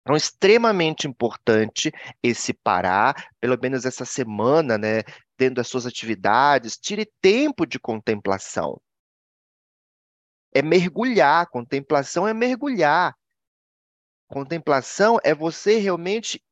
Então, 0.01 0.15
é 0.15 0.17
extremamente 0.17 1.05
importante 1.05 1.91
esse 2.23 2.53
parar, 2.53 3.29
pelo 3.41 3.57
menos 3.61 3.85
essa 3.85 4.05
semana, 4.05 4.77
né, 4.77 5.03
dentro 5.37 5.55
das 5.55 5.67
suas 5.67 5.85
atividades, 5.85 6.77
tire 6.77 7.05
tempo 7.21 7.65
de 7.65 7.79
contemplação. 7.79 8.81
É 10.53 10.61
mergulhar, 10.61 11.47
contemplação 11.47 12.27
é 12.27 12.33
mergulhar. 12.33 13.15
Contemplação 14.27 15.19
é 15.23 15.33
você 15.33 15.77
realmente 15.77 16.43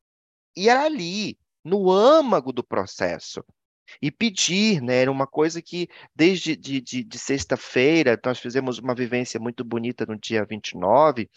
ir 0.56 0.70
ali, 0.70 1.38
no 1.64 1.92
âmago 1.92 2.54
do 2.54 2.64
processo. 2.64 3.44
E 4.02 4.12
pedir, 4.12 4.82
né? 4.82 5.02
Era 5.02 5.12
uma 5.12 5.28
coisa 5.28 5.62
que, 5.62 5.88
desde 6.16 6.56
de, 6.56 6.82
de, 6.82 7.04
de 7.04 7.20
sexta-feira, 7.20 8.20
nós 8.24 8.40
fizemos 8.40 8.80
uma 8.80 8.96
vivência 8.96 9.40
muito 9.40 9.64
bonita 9.64 10.06
no 10.06 10.18
dia 10.18 10.46
29, 10.46 11.30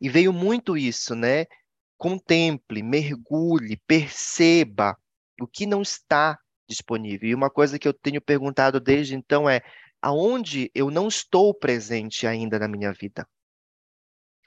e 0.00 0.08
veio 0.08 0.32
muito 0.32 0.76
isso, 0.76 1.14
né? 1.14 1.46
Contemple, 1.96 2.82
mergulhe, 2.82 3.76
perceba 3.86 4.96
o 5.40 5.46
que 5.46 5.66
não 5.66 5.82
está 5.82 6.38
disponível. 6.68 7.28
E 7.28 7.34
uma 7.34 7.50
coisa 7.50 7.78
que 7.78 7.86
eu 7.86 7.92
tenho 7.92 8.20
perguntado 8.20 8.80
desde 8.80 9.14
então 9.14 9.48
é: 9.48 9.60
aonde 10.00 10.70
eu 10.74 10.90
não 10.90 11.08
estou 11.08 11.54
presente 11.54 12.26
ainda 12.26 12.58
na 12.58 12.68
minha 12.68 12.92
vida? 12.92 13.26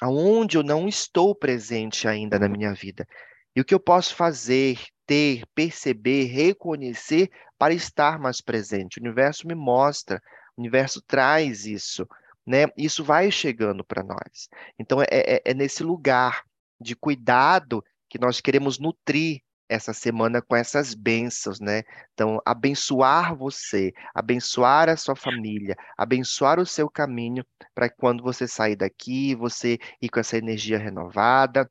Aonde 0.01 0.57
eu 0.57 0.63
não 0.63 0.87
estou 0.87 1.33
presente 1.33 2.07
ainda 2.07 2.37
na 2.37 2.49
minha 2.49 2.73
vida? 2.73 3.07
E 3.55 3.61
o 3.61 3.65
que 3.65 3.73
eu 3.73 3.79
posso 3.79 4.13
fazer, 4.13 4.77
ter, 5.05 5.45
perceber, 5.55 6.25
reconhecer 6.25 7.31
para 7.57 7.73
estar 7.73 8.19
mais 8.19 8.41
presente? 8.41 8.99
O 8.99 9.01
universo 9.01 9.47
me 9.47 9.55
mostra, 9.55 10.21
o 10.57 10.61
universo 10.61 11.01
traz 11.01 11.65
isso, 11.65 12.05
né? 12.45 12.65
Isso 12.77 13.03
vai 13.03 13.31
chegando 13.31 13.85
para 13.85 14.03
nós. 14.03 14.49
Então 14.77 15.01
é, 15.01 15.07
é, 15.09 15.41
é 15.45 15.53
nesse 15.53 15.81
lugar 15.81 16.43
de 16.79 16.93
cuidado 16.95 17.81
que 18.09 18.19
nós 18.19 18.41
queremos 18.41 18.77
nutrir 18.77 19.41
essa 19.69 19.93
semana 19.93 20.41
com 20.41 20.55
essas 20.55 20.93
bênçãos, 20.93 21.59
né? 21.59 21.83
Então, 22.13 22.39
abençoar 22.45 23.35
você, 23.35 23.93
abençoar 24.13 24.89
a 24.89 24.97
sua 24.97 25.15
família, 25.15 25.75
abençoar 25.97 26.59
o 26.59 26.65
seu 26.65 26.89
caminho, 26.89 27.45
para 27.73 27.89
que 27.89 27.95
quando 27.97 28.23
você 28.23 28.47
sair 28.47 28.75
daqui, 28.75 29.35
você 29.35 29.77
ir 30.01 30.09
com 30.09 30.19
essa 30.19 30.37
energia 30.37 30.77
renovada. 30.77 31.69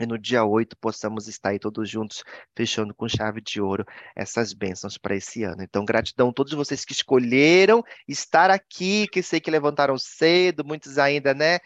E 0.00 0.06
no 0.06 0.16
dia 0.16 0.44
8 0.44 0.76
possamos 0.76 1.26
estar 1.26 1.50
aí 1.50 1.58
todos 1.58 1.90
juntos, 1.90 2.22
fechando 2.56 2.94
com 2.94 3.08
chave 3.08 3.40
de 3.40 3.60
ouro 3.60 3.84
essas 4.14 4.52
bênçãos 4.52 4.96
para 4.96 5.16
esse 5.16 5.42
ano. 5.42 5.60
Então, 5.60 5.84
gratidão 5.84 6.28
a 6.28 6.32
todos 6.32 6.52
vocês 6.52 6.84
que 6.84 6.92
escolheram 6.92 7.82
estar 8.06 8.48
aqui, 8.48 9.08
que 9.08 9.24
sei 9.24 9.40
que 9.40 9.50
levantaram 9.50 9.98
cedo, 9.98 10.64
muitos 10.64 10.98
ainda, 10.98 11.34
né? 11.34 11.58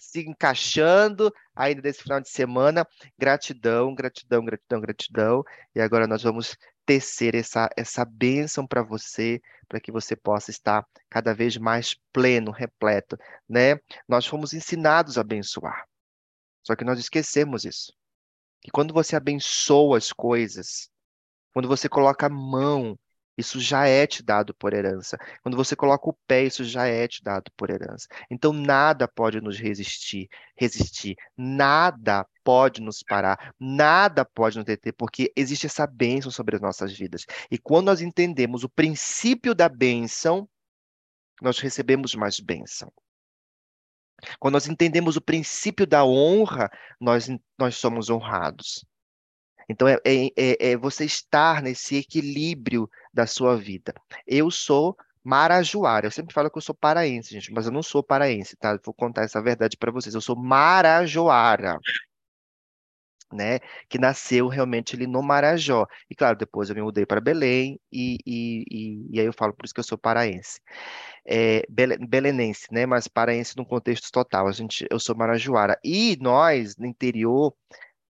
se 0.00 0.20
encaixando 0.20 1.32
ainda 1.60 1.82
nesse 1.82 2.02
final 2.02 2.20
de 2.20 2.28
semana. 2.28 2.86
Gratidão, 3.18 3.94
gratidão, 3.94 4.44
gratidão, 4.44 4.80
gratidão. 4.80 5.44
E 5.74 5.80
agora 5.80 6.06
nós 6.06 6.22
vamos 6.22 6.56
tecer 6.86 7.34
essa, 7.34 7.68
essa 7.76 8.04
bênção 8.04 8.66
para 8.66 8.82
você, 8.82 9.40
para 9.68 9.80
que 9.80 9.92
você 9.92 10.16
possa 10.16 10.50
estar 10.50 10.84
cada 11.08 11.32
vez 11.34 11.56
mais 11.56 11.94
pleno, 12.12 12.50
repleto, 12.50 13.16
né? 13.48 13.78
Nós 14.08 14.26
fomos 14.26 14.52
ensinados 14.52 15.16
a 15.16 15.20
abençoar. 15.20 15.86
Só 16.62 16.74
que 16.74 16.84
nós 16.84 16.98
esquecemos 16.98 17.64
isso. 17.64 17.92
Que 18.60 18.70
quando 18.70 18.92
você 18.92 19.16
abençoa 19.16 19.98
as 19.98 20.12
coisas, 20.12 20.90
quando 21.52 21.68
você 21.68 21.88
coloca 21.88 22.26
a 22.26 22.30
mão 22.30 22.98
Isso 23.40 23.58
já 23.58 23.86
é 23.86 24.06
te 24.06 24.22
dado 24.22 24.54
por 24.54 24.72
herança. 24.74 25.18
Quando 25.42 25.56
você 25.56 25.74
coloca 25.74 26.08
o 26.08 26.16
pé, 26.26 26.44
isso 26.44 26.62
já 26.64 26.86
é 26.86 27.08
te 27.08 27.22
dado 27.22 27.50
por 27.56 27.70
herança. 27.70 28.06
Então 28.30 28.52
nada 28.52 29.08
pode 29.08 29.40
nos 29.40 29.58
resistir, 29.58 30.28
resistir. 30.56 31.16
Nada 31.36 32.26
pode 32.44 32.80
nos 32.80 33.02
parar, 33.02 33.54
nada 33.58 34.24
pode 34.24 34.56
nos 34.56 34.64
deter, 34.64 34.92
porque 34.92 35.32
existe 35.34 35.66
essa 35.66 35.86
bênção 35.86 36.30
sobre 36.30 36.56
as 36.56 36.62
nossas 36.62 36.92
vidas. 36.92 37.24
E 37.50 37.58
quando 37.58 37.86
nós 37.86 38.00
entendemos 38.00 38.64
o 38.64 38.68
princípio 38.68 39.54
da 39.54 39.68
bênção, 39.68 40.48
nós 41.40 41.58
recebemos 41.58 42.14
mais 42.14 42.38
bênção. 42.38 42.92
Quando 44.38 44.54
nós 44.54 44.68
entendemos 44.68 45.16
o 45.16 45.20
princípio 45.20 45.86
da 45.86 46.04
honra, 46.04 46.70
nós, 47.00 47.28
nós 47.58 47.76
somos 47.76 48.10
honrados. 48.10 48.84
Então, 49.70 49.86
é, 49.86 49.98
é, 50.04 50.26
é, 50.36 50.70
é 50.72 50.76
você 50.76 51.04
estar 51.04 51.62
nesse 51.62 51.94
equilíbrio 51.96 52.90
da 53.14 53.24
sua 53.24 53.56
vida. 53.56 53.94
Eu 54.26 54.50
sou 54.50 54.96
marajoara. 55.22 56.06
Eu 56.06 56.10
sempre 56.10 56.34
falo 56.34 56.50
que 56.50 56.58
eu 56.58 56.62
sou 56.62 56.74
paraense, 56.74 57.30
gente, 57.30 57.52
mas 57.52 57.66
eu 57.66 57.72
não 57.72 57.82
sou 57.82 58.02
paraense, 58.02 58.56
tá? 58.56 58.76
Vou 58.84 58.92
contar 58.92 59.22
essa 59.22 59.40
verdade 59.40 59.76
para 59.76 59.92
vocês. 59.92 60.12
Eu 60.12 60.20
sou 60.20 60.34
marajoara. 60.34 61.78
Né, 63.32 63.60
que 63.88 63.96
nasceu 63.96 64.48
realmente 64.48 64.96
ali 64.96 65.06
no 65.06 65.22
Marajó. 65.22 65.86
E 66.10 66.16
claro, 66.16 66.36
depois 66.36 66.68
eu 66.68 66.74
me 66.74 66.82
mudei 66.82 67.06
para 67.06 67.20
Belém 67.20 67.78
e, 67.92 68.18
e, 68.26 68.64
e, 68.68 69.08
e, 69.12 69.20
aí 69.20 69.26
eu 69.26 69.32
falo 69.32 69.54
por 69.54 69.64
isso 69.64 69.72
que 69.72 69.78
eu 69.78 69.84
sou 69.84 69.96
paraense. 69.96 70.60
É, 71.24 71.64
belenense, 71.68 72.66
né, 72.72 72.86
mas 72.86 73.06
paraense 73.06 73.56
no 73.56 73.64
contexto 73.64 74.10
total. 74.10 74.48
A 74.48 74.52
gente, 74.52 74.84
eu 74.90 74.98
sou 74.98 75.14
marajoara. 75.14 75.78
E 75.84 76.18
nós, 76.20 76.76
no 76.76 76.86
interior, 76.86 77.54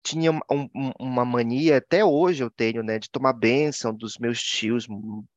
tinha 0.03 0.31
um, 0.31 0.69
uma 0.99 1.23
mania, 1.23 1.77
até 1.77 2.03
hoje 2.03 2.43
eu 2.43 2.49
tenho, 2.49 2.83
né, 2.83 2.97
de 2.99 3.09
tomar 3.09 3.33
bênção 3.33 3.93
dos 3.93 4.17
meus 4.17 4.41
tios, 4.41 4.87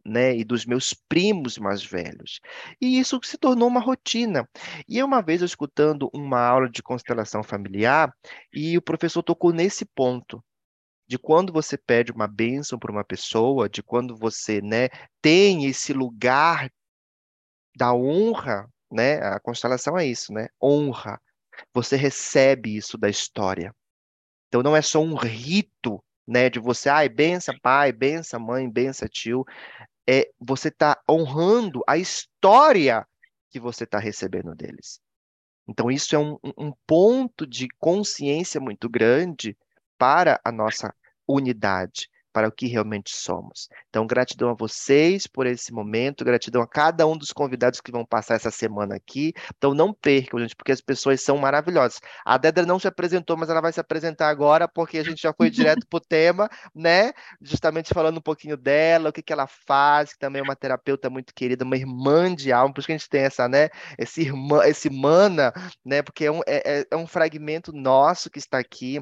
né, 0.05 0.37
e 0.37 0.45
dos 0.45 0.65
meus 0.65 0.95
primos 1.09 1.59
mais 1.59 1.85
velhos. 1.85 2.41
E 2.81 2.99
isso 2.99 3.21
se 3.23 3.37
tornou 3.37 3.69
uma 3.69 3.81
rotina. 3.81 4.49
E 4.89 5.03
uma 5.03 5.21
vez 5.21 5.41
eu 5.41 5.47
escutando 5.47 6.09
uma 6.13 6.41
aula 6.41 6.69
de 6.69 6.83
constelação 6.83 7.43
familiar, 7.43 8.13
e 8.53 8.77
o 8.79 8.83
professor 8.83 9.23
tocou 9.23 9.53
nesse 9.53 9.85
ponto, 9.85 10.43
de 11.07 11.19
quando 11.19 11.53
você 11.53 11.77
pede 11.77 12.11
uma 12.13 12.27
bênção 12.27 12.79
para 12.79 12.91
uma 12.91 13.05
pessoa, 13.05 13.69
de 13.69 13.83
quando 13.83 14.17
você, 14.17 14.61
né, 14.63 14.89
tem 15.21 15.67
esse 15.67 15.93
lugar 15.93 16.71
da 17.77 17.93
honra, 17.93 18.69
né? 18.91 19.17
A 19.17 19.41
constelação 19.41 19.99
é 19.99 20.07
isso, 20.07 20.33
né? 20.33 20.49
Honra. 20.63 21.21
Você 21.73 21.97
recebe 21.97 22.77
isso 22.77 22.97
da 22.97 23.09
história. 23.09 23.75
Então 24.55 24.63
não 24.63 24.77
é 24.77 24.83
só 24.83 25.03
um 25.03 25.17
rito, 25.17 26.01
né, 26.25 26.49
de 26.49 26.61
você, 26.61 26.89
ai, 26.89 27.09
benção 27.09 27.59
pai, 27.61 27.91
benção 27.91 28.39
mãe, 28.39 28.71
benção 28.71 29.09
tio. 29.09 29.45
É, 30.09 30.31
você 30.39 30.69
está 30.69 30.97
honrando 31.11 31.83
a 31.89 31.99
história 31.99 33.05
que 33.51 33.59
você 33.59 33.83
está 33.83 33.99
recebendo 33.99 34.55
deles. 34.55 35.01
Então 35.69 35.91
isso 35.91 36.15
é 36.15 36.19
um, 36.21 36.39
um 36.57 36.73
ponto 36.87 37.45
de 37.45 37.67
consciência 37.81 38.61
muito 38.61 38.89
grande 38.89 39.59
para 39.99 40.41
a 40.45 40.53
nossa 40.53 40.95
unidade 41.27 42.09
para 42.35 42.49
o 42.49 42.53
que 42.53 42.67
realmente 42.67 43.17
somos. 43.17 43.69
Então, 43.89 44.05
gratidão 44.09 44.51
a 44.51 44.55
vocês 44.55 45.25
por 45.25 45.47
esse 45.47 45.73
momento, 45.73 46.25
gratidão 46.25 46.61
a 46.61 46.67
cada 46.67 47.07
um 47.07 47.17
dos 47.17 47.31
convidados 47.31 47.81
que 47.81 47.93
vão 47.93 48.05
passar 48.05 48.35
essa 48.35 48.51
semana 48.51 48.97
aqui. 48.97 49.33
Então, 49.57 49.73
não 49.73 49.95
percam, 49.95 50.41
gente, 50.41 50.57
porque 50.57 50.73
as 50.73 50.81
pessoas 50.81 51.23
são 51.23 51.39
maravilhosas. 51.39 52.01
A 52.25 52.37
Dedra 52.37 52.67
não 52.67 52.81
se 52.81 52.89
apresentou, 52.89 53.37
mas 53.37 53.49
ela 53.49 53.61
vai 53.61 53.73
se 53.73 53.79
apresentar 53.79 54.29
agora, 54.31 54.67
porque 54.67 54.99
a 54.99 55.05
gente 55.05 55.23
já 55.23 55.33
foi 55.33 55.49
direto 55.49 55.87
para 55.89 55.97
o 55.97 56.01
tema, 56.03 56.51
né? 56.75 57.13
Justamente 57.41 57.95
falando 57.95 58.19
um 58.19 58.23
pouquinho 58.23 58.57
dela, 58.57 59.11
o 59.11 59.13
que, 59.13 59.23
que 59.23 59.33
ela 59.33 59.47
faz, 59.47 60.13
que 60.13 60.19
também 60.19 60.41
é 60.41 60.43
uma 60.43 60.57
terapeuta 60.57 61.09
muito 61.09 61.33
querida, 61.33 61.65
uma 61.65 61.77
irmã 61.77 62.35
de 62.35 62.51
alma, 62.51 62.75
por 62.75 62.81
isso 62.81 62.87
que 62.87 62.93
a 62.95 62.99
gente 62.99 63.09
tem 63.09 63.23
essa, 63.23 63.49
né? 63.49 63.69
Esse 63.97 64.23
irmã, 64.23 64.67
esse 64.67 64.91
mana, 64.91 65.53
né? 65.85 66.03
Porque 66.03 66.25
é 66.25 66.33
um, 66.33 66.41
é, 66.49 66.81
é, 66.81 66.87
é 66.91 66.97
um 66.97 67.07
fragmento 67.07 67.73
nosso 67.73 68.29
que 68.29 68.41
está 68.41 68.59
aqui 68.59 69.01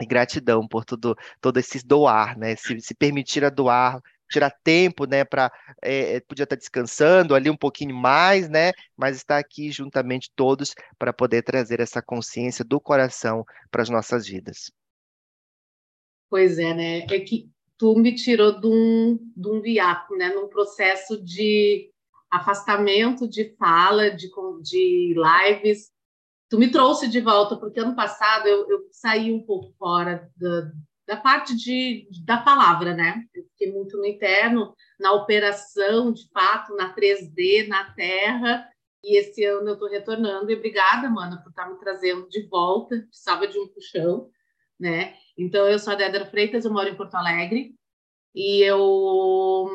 e 0.00 0.06
gratidão 0.06 0.66
por 0.66 0.84
tudo, 0.84 1.16
todo 1.40 1.58
esse 1.58 1.84
doar, 1.86 2.38
né? 2.38 2.56
Se, 2.56 2.80
se 2.80 2.94
permitir 2.94 3.44
a 3.44 3.50
doar, 3.50 4.00
tirar 4.30 4.50
tempo, 4.62 5.06
né? 5.06 5.24
Para 5.24 5.50
é, 5.82 6.16
é, 6.16 6.20
podia 6.20 6.44
estar 6.44 6.56
descansando 6.56 7.34
ali 7.34 7.50
um 7.50 7.56
pouquinho 7.56 7.94
mais, 7.94 8.48
né? 8.48 8.72
Mas 8.96 9.16
estar 9.16 9.38
aqui 9.38 9.70
juntamente 9.70 10.30
todos 10.36 10.74
para 10.98 11.12
poder 11.12 11.42
trazer 11.42 11.80
essa 11.80 12.02
consciência 12.02 12.64
do 12.64 12.80
coração 12.80 13.44
para 13.70 13.82
as 13.82 13.88
nossas 13.88 14.26
vidas. 14.26 14.70
Pois 16.30 16.58
é, 16.58 16.74
né? 16.74 16.98
É 17.10 17.20
que 17.20 17.50
tu 17.78 17.94
me 17.96 18.14
tirou 18.14 18.60
de 18.60 18.66
um, 18.66 19.18
de 19.36 19.48
um 19.48 19.60
viaco, 19.60 20.16
né? 20.16 20.28
Num 20.28 20.48
processo 20.48 21.22
de 21.22 21.90
afastamento 22.30 23.26
de 23.26 23.54
fala, 23.56 24.10
de, 24.10 24.28
de 24.62 25.14
lives, 25.14 25.90
tu 26.48 26.58
me 26.58 26.70
trouxe 26.70 27.08
de 27.08 27.20
volta, 27.20 27.56
porque 27.56 27.80
ano 27.80 27.94
passado 27.94 28.46
eu, 28.46 28.68
eu 28.68 28.88
saí 28.90 29.32
um 29.32 29.44
pouco 29.44 29.72
fora 29.78 30.30
da, 30.36 30.72
da 31.06 31.16
parte 31.16 31.54
de, 31.56 32.08
da 32.24 32.38
palavra, 32.38 32.94
né? 32.94 33.24
Eu 33.34 33.44
fiquei 33.44 33.72
muito 33.72 33.96
no 33.96 34.06
interno, 34.06 34.74
na 34.98 35.12
operação, 35.12 36.12
de 36.12 36.28
fato, 36.30 36.74
na 36.74 36.94
3D, 36.94 37.66
na 37.68 37.92
Terra, 37.92 38.68
e 39.04 39.18
esse 39.18 39.44
ano 39.44 39.68
eu 39.68 39.74
estou 39.74 39.88
retornando. 39.88 40.50
E 40.50 40.56
obrigada, 40.56 41.08
mana, 41.08 41.40
por 41.42 41.50
estar 41.50 41.64
tá 41.64 41.70
me 41.70 41.78
trazendo 41.78 42.28
de 42.28 42.46
volta, 42.48 42.98
precisava 43.08 43.46
de 43.46 43.58
um 43.58 43.68
puxão, 43.68 44.30
né? 44.78 45.14
Então, 45.36 45.68
eu 45.68 45.78
sou 45.78 45.92
a 45.92 45.96
Dédra 45.96 46.26
Freitas, 46.26 46.64
eu 46.64 46.72
moro 46.72 46.88
em 46.88 46.96
Porto 46.96 47.14
Alegre, 47.14 47.74
e 48.34 48.62
eu 48.62 49.68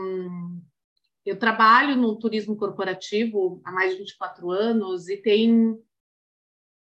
eu 1.26 1.40
trabalho 1.40 1.96
no 1.96 2.18
turismo 2.20 2.56
corporativo 2.58 3.62
há 3.64 3.72
mais 3.72 3.94
de 3.94 4.00
24 4.00 4.52
anos 4.52 5.08
e 5.08 5.16
tem 5.16 5.80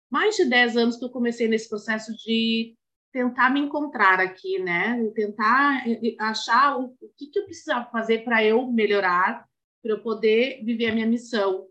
mais 0.09 0.35
de 0.35 0.45
10 0.45 0.77
anos 0.77 0.97
que 0.97 1.05
eu 1.05 1.09
comecei 1.09 1.47
nesse 1.47 1.67
processo 1.67 2.15
de 2.15 2.75
tentar 3.11 3.49
me 3.49 3.59
encontrar 3.59 4.19
aqui, 4.19 4.59
né? 4.59 5.03
Tentar 5.15 5.83
achar 6.19 6.77
o, 6.79 6.95
o 7.01 7.09
que, 7.17 7.27
que 7.27 7.39
eu 7.39 7.45
precisava 7.45 7.89
fazer 7.89 8.23
para 8.23 8.43
eu 8.43 8.67
melhorar, 8.67 9.47
para 9.81 9.91
eu 9.91 10.01
poder 10.01 10.63
viver 10.63 10.87
a 10.87 10.93
minha 10.93 11.07
missão. 11.07 11.67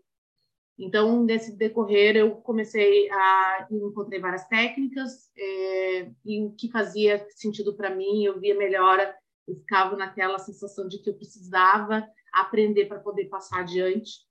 Então, 0.77 1.23
nesse 1.23 1.55
decorrer, 1.55 2.15
eu 2.15 2.35
comecei 2.35 3.09
a 3.09 3.67
encontrei 3.71 4.19
várias 4.19 4.47
técnicas 4.47 5.31
é, 5.35 6.11
e 6.23 6.43
o 6.43 6.51
que 6.51 6.69
fazia 6.69 7.25
sentido 7.31 7.75
para 7.75 7.95
mim, 7.95 8.23
eu 8.23 8.39
via 8.39 8.55
melhora, 8.55 9.15
eu 9.47 9.55
ficava 9.55 9.95
naquela 9.95 10.37
sensação 10.37 10.87
de 10.87 10.99
que 10.99 11.09
eu 11.09 11.15
precisava 11.15 12.07
aprender 12.31 12.85
para 12.85 12.99
poder 12.99 13.25
passar 13.25 13.61
adiante. 13.61 14.26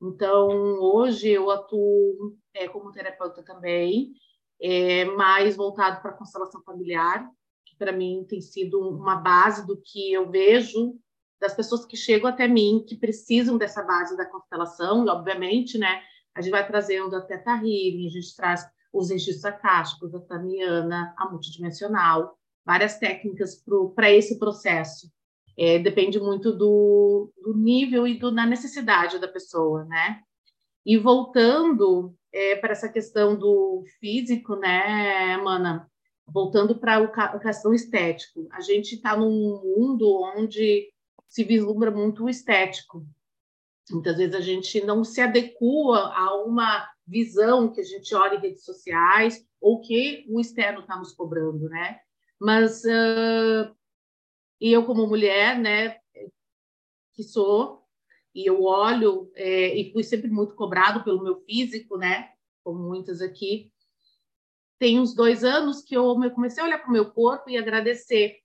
Então, 0.00 0.48
hoje 0.80 1.28
eu 1.28 1.50
atuo 1.50 2.36
é, 2.54 2.68
como 2.68 2.92
terapeuta 2.92 3.42
também, 3.42 4.12
é, 4.60 5.04
mais 5.04 5.56
voltado 5.56 6.00
para 6.00 6.12
a 6.12 6.14
constelação 6.16 6.62
familiar, 6.62 7.28
que 7.64 7.76
para 7.76 7.92
mim 7.92 8.24
tem 8.28 8.40
sido 8.40 8.78
uma 8.80 9.16
base 9.16 9.66
do 9.66 9.80
que 9.80 10.12
eu 10.12 10.30
vejo 10.30 10.96
das 11.40 11.54
pessoas 11.54 11.84
que 11.84 11.96
chegam 11.96 12.28
até 12.28 12.48
mim, 12.48 12.84
que 12.86 12.96
precisam 12.96 13.56
dessa 13.56 13.82
base 13.82 14.16
da 14.16 14.26
constelação, 14.26 15.04
e 15.04 15.08
obviamente, 15.08 15.78
né, 15.78 16.02
a 16.34 16.40
gente 16.40 16.50
vai 16.50 16.66
trazendo 16.66 17.14
a 17.14 17.20
Teta 17.20 17.52
Healing, 17.52 18.06
a 18.06 18.10
gente 18.10 18.36
traz 18.36 18.68
os 18.92 19.10
registros 19.10 19.44
acásticos, 19.44 20.14
a 20.14 20.20
tamiana, 20.20 21.14
a 21.16 21.28
multidimensional, 21.28 22.36
várias 22.64 22.98
técnicas 22.98 23.64
para 23.94 24.10
esse 24.10 24.38
processo 24.38 25.08
é, 25.58 25.78
depende 25.78 26.20
muito 26.20 26.52
do, 26.52 27.32
do 27.42 27.52
nível 27.56 28.06
e 28.06 28.16
do, 28.16 28.30
da 28.30 28.46
necessidade 28.46 29.18
da 29.18 29.26
pessoa, 29.26 29.84
né? 29.86 30.20
E 30.86 30.96
voltando 30.96 32.14
é, 32.32 32.54
para 32.56 32.72
essa 32.72 32.88
questão 32.88 33.36
do 33.36 33.82
físico, 33.98 34.54
né, 34.54 35.36
Mana? 35.38 35.90
Voltando 36.24 36.78
para 36.78 36.98
a 36.98 37.38
questão 37.40 37.74
estético, 37.74 38.46
a 38.52 38.60
gente 38.60 38.94
está 38.94 39.16
num 39.16 39.60
mundo 39.62 40.22
onde 40.36 40.88
se 41.26 41.42
vislumbra 41.42 41.90
muito 41.90 42.24
o 42.24 42.28
estético. 42.28 43.04
Muitas 43.90 44.16
vezes 44.16 44.34
a 44.34 44.40
gente 44.40 44.84
não 44.84 45.02
se 45.02 45.20
adequa 45.20 46.12
a 46.14 46.44
uma 46.44 46.86
visão 47.06 47.72
que 47.72 47.80
a 47.80 47.84
gente 47.84 48.14
olha 48.14 48.36
em 48.36 48.40
redes 48.40 48.64
sociais 48.64 49.42
ou 49.60 49.80
que 49.80 50.26
o 50.28 50.38
externo 50.38 50.80
está 50.80 50.96
nos 50.96 51.12
cobrando, 51.14 51.68
né? 51.68 51.98
Mas 52.38 52.84
uh, 52.84 53.74
e 54.60 54.72
eu, 54.72 54.84
como 54.84 55.06
mulher, 55.06 55.58
né, 55.58 55.98
que 57.14 57.22
sou, 57.22 57.82
e 58.34 58.48
eu 58.48 58.62
olho, 58.62 59.30
é, 59.34 59.76
e 59.76 59.92
fui 59.92 60.04
sempre 60.04 60.30
muito 60.30 60.54
cobrado 60.54 61.02
pelo 61.02 61.22
meu 61.22 61.40
físico, 61.40 61.96
né, 61.96 62.30
como 62.62 62.78
muitas 62.78 63.20
aqui, 63.20 63.72
tem 64.78 65.00
uns 65.00 65.14
dois 65.14 65.42
anos 65.42 65.82
que 65.82 65.96
eu 65.96 66.14
comecei 66.32 66.62
a 66.62 66.66
olhar 66.66 66.78
para 66.78 66.88
o 66.88 66.92
meu 66.92 67.10
corpo 67.10 67.50
e 67.50 67.56
agradecer, 67.56 68.36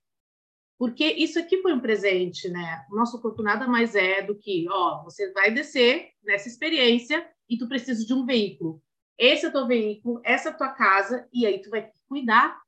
porque 0.76 1.06
isso 1.06 1.38
aqui 1.38 1.62
foi 1.62 1.72
um 1.72 1.80
presente, 1.80 2.48
né? 2.48 2.84
O 2.90 2.96
nosso 2.96 3.22
corpo 3.22 3.42
nada 3.42 3.66
mais 3.68 3.94
é 3.94 4.22
do 4.22 4.36
que, 4.36 4.66
ó, 4.68 5.04
você 5.04 5.32
vai 5.32 5.52
descer 5.52 6.10
nessa 6.24 6.48
experiência 6.48 7.26
e 7.48 7.56
tu 7.56 7.68
precisa 7.68 8.04
de 8.04 8.12
um 8.12 8.26
veículo. 8.26 8.82
Esse 9.16 9.46
é 9.46 9.48
o 9.48 9.52
teu 9.52 9.66
veículo, 9.66 10.20
essa 10.24 10.48
é 10.48 10.52
a 10.52 10.56
tua 10.56 10.70
casa, 10.70 11.28
e 11.32 11.46
aí 11.46 11.62
tu 11.62 11.70
vai 11.70 11.88
cuidar 12.08 12.60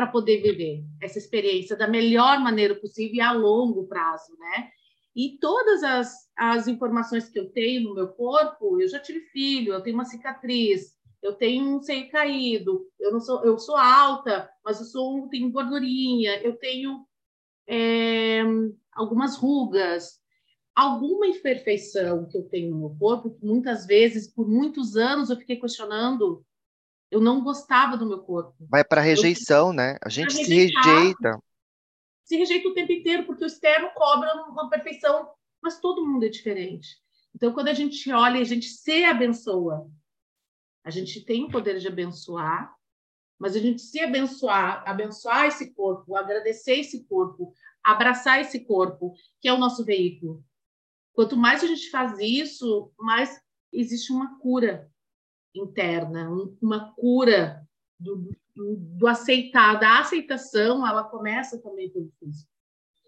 para 0.00 0.06
poder 0.06 0.40
viver 0.40 0.82
essa 0.98 1.18
experiência 1.18 1.76
da 1.76 1.86
melhor 1.86 2.40
maneira 2.40 2.74
possível 2.74 3.16
e 3.16 3.20
a 3.20 3.32
longo 3.32 3.86
prazo, 3.86 4.34
né? 4.38 4.70
E 5.14 5.36
todas 5.38 5.82
as, 5.82 6.14
as 6.34 6.66
informações 6.66 7.28
que 7.28 7.38
eu 7.38 7.50
tenho 7.50 7.90
no 7.90 7.94
meu 7.94 8.08
corpo, 8.08 8.80
eu 8.80 8.88
já 8.88 8.98
tive 8.98 9.20
filho, 9.26 9.74
eu 9.74 9.82
tenho 9.82 9.96
uma 9.96 10.06
cicatriz, 10.06 10.96
eu 11.22 11.34
tenho 11.34 11.76
um 11.76 11.82
seio 11.82 12.08
caído, 12.10 12.86
eu 12.98 13.12
não 13.12 13.20
sou, 13.20 13.44
eu 13.44 13.58
sou 13.58 13.76
alta, 13.76 14.48
mas 14.64 14.80
eu 14.80 14.86
sou 14.86 15.28
tenho 15.28 15.50
gordurinha, 15.50 16.40
eu 16.40 16.56
tenho 16.56 17.04
é, 17.68 18.40
algumas 18.94 19.36
rugas, 19.36 20.18
alguma 20.74 21.26
imperfeição 21.26 22.26
que 22.26 22.38
eu 22.38 22.44
tenho 22.44 22.70
no 22.70 22.78
meu 22.78 22.96
corpo, 22.98 23.36
muitas 23.42 23.84
vezes, 23.84 24.32
por 24.32 24.48
muitos 24.48 24.96
anos, 24.96 25.28
eu 25.28 25.36
fiquei 25.36 25.56
questionando. 25.56 26.42
Eu 27.10 27.20
não 27.20 27.42
gostava 27.42 27.96
do 27.96 28.06
meu 28.06 28.20
corpo. 28.22 28.54
Vai 28.68 28.84
para 28.84 29.00
rejeição, 29.00 29.68
eu, 29.68 29.72
né? 29.72 29.98
A 30.02 30.08
gente 30.08 30.32
se 30.32 30.42
rejeita. 30.42 31.42
Se 32.24 32.36
rejeita 32.36 32.68
o 32.68 32.74
tempo 32.74 32.92
inteiro, 32.92 33.26
porque 33.26 33.42
o 33.42 33.46
externo 33.46 33.90
cobra 33.94 34.32
uma 34.46 34.70
perfeição, 34.70 35.28
mas 35.60 35.80
todo 35.80 36.06
mundo 36.06 36.24
é 36.24 36.28
diferente. 36.28 36.98
Então, 37.34 37.52
quando 37.52 37.68
a 37.68 37.74
gente 37.74 38.12
olha, 38.12 38.40
a 38.40 38.44
gente 38.44 38.66
se 38.66 39.04
abençoa. 39.04 39.90
A 40.84 40.90
gente 40.90 41.24
tem 41.24 41.44
o 41.44 41.50
poder 41.50 41.78
de 41.78 41.88
abençoar, 41.88 42.74
mas 43.38 43.56
a 43.56 43.58
gente 43.58 43.82
se 43.82 44.00
abençoar, 44.00 44.82
abençoar 44.86 45.46
esse 45.46 45.74
corpo, 45.74 46.16
agradecer 46.16 46.78
esse 46.78 47.04
corpo, 47.04 47.52
abraçar 47.82 48.40
esse 48.40 48.64
corpo, 48.64 49.14
que 49.40 49.48
é 49.48 49.52
o 49.52 49.58
nosso 49.58 49.84
veículo. 49.84 50.44
Quanto 51.12 51.36
mais 51.36 51.62
a 51.62 51.66
gente 51.66 51.90
faz 51.90 52.18
isso, 52.18 52.92
mais 52.98 53.40
existe 53.72 54.12
uma 54.12 54.38
cura 54.38 54.90
interna, 55.54 56.30
uma 56.60 56.92
cura 56.94 57.66
do, 57.98 58.30
do, 58.54 58.76
do 58.76 59.06
aceitar, 59.06 59.78
da 59.78 60.00
aceitação, 60.00 60.86
ela 60.86 61.04
começa 61.04 61.58
também 61.58 61.90
pelo 61.90 62.10
físico. 62.18 62.50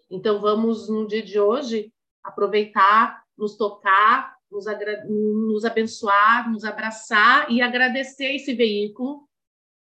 Então, 0.09 0.39
vamos, 0.39 0.89
no 0.89 1.07
dia 1.07 1.23
de 1.23 1.39
hoje, 1.39 1.91
aproveitar, 2.23 3.23
nos 3.37 3.55
tocar, 3.55 4.37
nos, 4.51 4.65
nos 5.07 5.65
abençoar, 5.65 6.51
nos 6.51 6.63
abraçar 6.63 7.51
e 7.51 7.61
agradecer 7.61 8.35
esse 8.35 8.53
veículo 8.53 9.27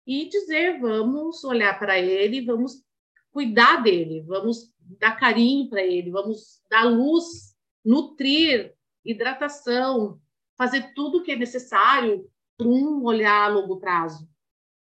e 0.08 0.30
dizer: 0.30 0.80
vamos 0.80 1.44
olhar 1.44 1.78
para 1.78 2.00
ele, 2.00 2.46
vamos 2.46 2.84
cuidar 3.32 3.84
dele, 3.84 4.22
vamos 4.22 4.74
dar 4.80 5.20
carinho 5.20 5.70
para 5.70 5.84
ele, 5.84 6.12
vamos 6.12 6.62
dar 6.70 6.84
luz 6.84 7.54
nutrir, 7.84 8.74
hidratação, 9.04 10.20
fazer 10.58 10.94
tudo 10.94 11.18
o 11.18 11.24
que 11.24 11.34
é 11.34 11.36
necessário 11.36 12.30
um 12.62 13.04
olhar 13.04 13.46
a 13.46 13.48
longo 13.48 13.80
prazo. 13.80 14.28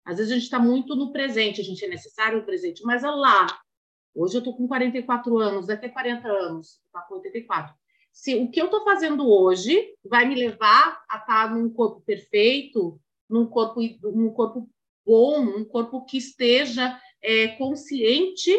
Às 0.06 0.18
vezes 0.18 0.32
a 0.32 0.36
gente 0.36 0.44
está 0.44 0.60
muito 0.60 0.96
no 0.96 1.12
presente, 1.12 1.60
a 1.60 1.64
gente 1.64 1.84
é 1.84 1.88
necessário 1.88 2.40
o 2.40 2.46
presente, 2.46 2.84
mas 2.84 3.04
é 3.04 3.10
lá. 3.10 3.48
Hoje 4.16 4.36
eu 4.36 4.40
estou 4.40 4.56
com 4.56 4.68
44 4.68 5.38
anos, 5.38 5.68
daqui 5.68 5.86
a 5.86 5.92
40 5.92 6.28
anos, 6.28 6.80
está 6.86 7.02
com 7.02 7.16
84. 7.16 7.76
Se 8.12 8.36
o 8.36 8.50
que 8.50 8.60
eu 8.60 8.66
estou 8.66 8.84
fazendo 8.84 9.30
hoje 9.30 9.94
vai 10.04 10.26
me 10.26 10.34
levar 10.34 11.04
a 11.10 11.18
estar 11.18 11.50
tá 11.50 11.50
num 11.50 11.70
corpo 11.70 12.02
perfeito, 12.02 13.00
num 13.30 13.46
corpo, 13.46 13.82
num 14.02 14.32
corpo 14.32 14.70
bom, 15.06 15.42
um 15.42 15.66
corpo 15.66 16.04
que 16.06 16.18
esteja 16.18 17.00
é, 17.22 17.50
consciente 17.50 18.52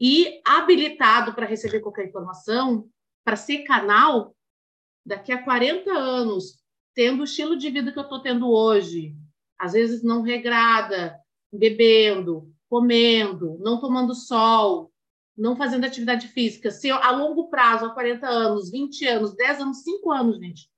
e 0.00 0.40
habilitado 0.44 1.34
para 1.34 1.46
receber 1.46 1.80
qualquer 1.80 2.08
informação, 2.08 2.88
para 3.24 3.36
ser 3.36 3.64
canal, 3.64 4.34
daqui 5.04 5.32
a 5.32 5.42
40 5.42 5.92
anos, 5.92 6.61
tendo 6.94 7.20
o 7.20 7.24
estilo 7.24 7.56
de 7.56 7.70
vida 7.70 7.92
que 7.92 7.98
eu 7.98 8.02
estou 8.04 8.20
tendo 8.20 8.50
hoje, 8.50 9.14
às 9.58 9.72
vezes 9.72 10.02
não 10.02 10.22
regrada, 10.22 11.18
bebendo, 11.52 12.52
comendo, 12.68 13.58
não 13.60 13.80
tomando 13.80 14.14
sol, 14.14 14.92
não 15.36 15.56
fazendo 15.56 15.84
atividade 15.84 16.28
física, 16.28 16.70
se 16.70 16.88
eu, 16.88 16.96
a 16.96 17.10
longo 17.10 17.48
prazo, 17.48 17.86
há 17.86 17.90
40 17.90 18.26
anos, 18.26 18.70
20 18.70 19.06
anos, 19.06 19.34
10 19.34 19.60
anos, 19.60 19.82
5 19.82 20.10
anos, 20.10 20.38
gente. 20.38 20.70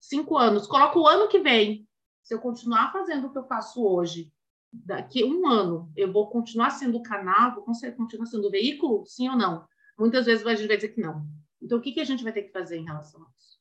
5 0.00 0.36
anos. 0.36 0.66
Coloca 0.66 0.98
o 0.98 1.06
ano 1.06 1.28
que 1.28 1.38
vem. 1.38 1.86
Se 2.22 2.34
eu 2.34 2.40
continuar 2.40 2.92
fazendo 2.92 3.26
o 3.26 3.32
que 3.32 3.38
eu 3.38 3.46
faço 3.46 3.84
hoje, 3.84 4.32
daqui 4.72 5.24
um 5.24 5.46
ano 5.46 5.92
eu 5.96 6.12
vou 6.12 6.28
continuar 6.28 6.70
sendo 6.70 7.02
canal, 7.02 7.54
vou 7.54 7.64
continuar 7.64 8.26
sendo 8.26 8.50
veículo, 8.50 9.04
sim 9.06 9.28
ou 9.28 9.36
não? 9.36 9.66
Muitas 9.98 10.26
vezes 10.26 10.44
a 10.46 10.54
gente 10.54 10.66
vai 10.66 10.76
dizer 10.76 10.88
que 10.88 11.00
não. 11.00 11.26
Então, 11.62 11.78
o 11.78 11.80
que, 11.80 11.92
que 11.92 12.00
a 12.00 12.04
gente 12.04 12.24
vai 12.24 12.32
ter 12.32 12.42
que 12.42 12.52
fazer 12.52 12.76
em 12.76 12.84
relação 12.84 13.22
a 13.22 13.26
isso? 13.38 13.53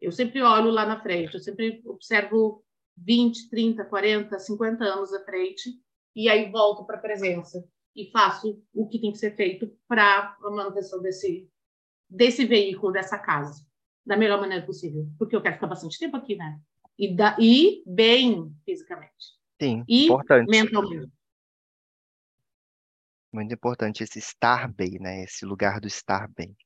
Eu 0.00 0.12
sempre 0.12 0.42
olho 0.42 0.70
lá 0.70 0.86
na 0.86 1.00
frente, 1.00 1.34
eu 1.34 1.40
sempre 1.40 1.82
observo 1.84 2.64
20, 2.96 3.48
30, 3.50 3.84
40, 3.84 4.38
50 4.38 4.84
anos 4.84 5.12
à 5.12 5.24
frente, 5.24 5.70
e 6.14 6.28
aí 6.28 6.50
volto 6.50 6.84
para 6.84 6.96
a 6.96 7.00
presença 7.00 7.64
e 7.94 8.10
faço 8.10 8.62
o 8.72 8.88
que 8.88 9.00
tem 9.00 9.12
que 9.12 9.18
ser 9.18 9.36
feito 9.36 9.70
para 9.86 10.36
a 10.42 10.50
manutenção 10.50 11.02
desse, 11.02 11.48
desse 12.08 12.44
veículo, 12.44 12.92
dessa 12.92 13.18
casa, 13.18 13.64
da 14.06 14.16
melhor 14.16 14.40
maneira 14.40 14.64
possível. 14.64 15.06
Porque 15.18 15.34
eu 15.34 15.42
quero 15.42 15.56
ficar 15.56 15.66
bastante 15.66 15.98
tempo 15.98 16.16
aqui, 16.16 16.36
né? 16.36 16.58
E, 16.98 17.14
da, 17.14 17.36
e 17.38 17.82
bem 17.86 18.54
fisicamente. 18.64 19.38
Sim, 19.60 19.84
e 19.88 20.04
importante. 20.04 20.48
mentalmente. 20.48 21.12
Muito 23.32 23.54
importante 23.54 24.02
esse 24.02 24.18
estar 24.18 24.72
bem, 24.72 24.98
né? 24.98 25.22
Esse 25.22 25.44
lugar 25.44 25.80
do 25.80 25.86
estar 25.86 26.28
bem. 26.34 26.56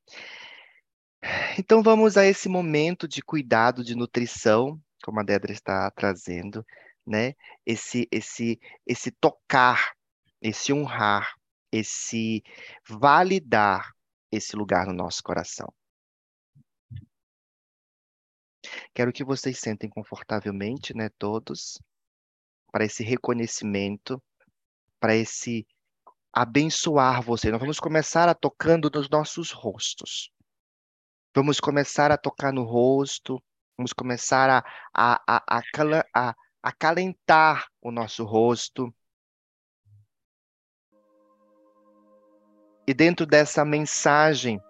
Então 1.57 1.81
vamos 1.81 2.17
a 2.17 2.25
esse 2.25 2.47
momento 2.49 3.07
de 3.07 3.21
cuidado 3.21 3.83
de 3.83 3.95
nutrição, 3.95 4.79
como 5.03 5.19
a 5.19 5.23
Dedra 5.23 5.51
está 5.51 5.89
trazendo, 5.91 6.65
né? 7.05 7.33
Esse 7.65 8.07
esse 8.11 8.59
esse 8.85 9.11
tocar, 9.11 9.93
esse 10.41 10.73
honrar, 10.73 11.35
esse 11.71 12.43
validar 12.87 13.95
esse 14.31 14.55
lugar 14.55 14.85
no 14.87 14.93
nosso 14.93 15.23
coração. 15.23 15.73
Quero 18.93 19.13
que 19.13 19.23
vocês 19.23 19.59
sentem 19.59 19.89
confortavelmente, 19.89 20.95
né, 20.95 21.09
todos 21.17 21.79
para 22.71 22.85
esse 22.85 23.03
reconhecimento, 23.03 24.21
para 24.99 25.15
esse 25.15 25.65
abençoar 26.33 27.21
você. 27.21 27.51
Nós 27.51 27.59
vamos 27.59 27.79
começar 27.79 28.27
a 28.27 28.35
tocando 28.35 28.89
nos 28.93 29.09
nossos 29.09 29.51
rostos. 29.51 30.34
Vamos 31.35 31.59
começar 31.59 32.13
a 32.13 32.17
tocar 32.17 32.53
no 32.53 32.63
rosto, 32.63 33.43
vamos 33.77 33.91
começar 33.91 34.49
a, 34.49 34.63
a, 34.93 35.21
a, 35.27 35.61
a, 36.13 36.35
acalentar 36.63 37.67
o 37.81 37.91
nosso 37.91 38.23
rosto. 38.23 38.89
E 42.87 42.93
dentro 42.93 43.25
dessa 43.25 43.65
mensagem 43.65 44.61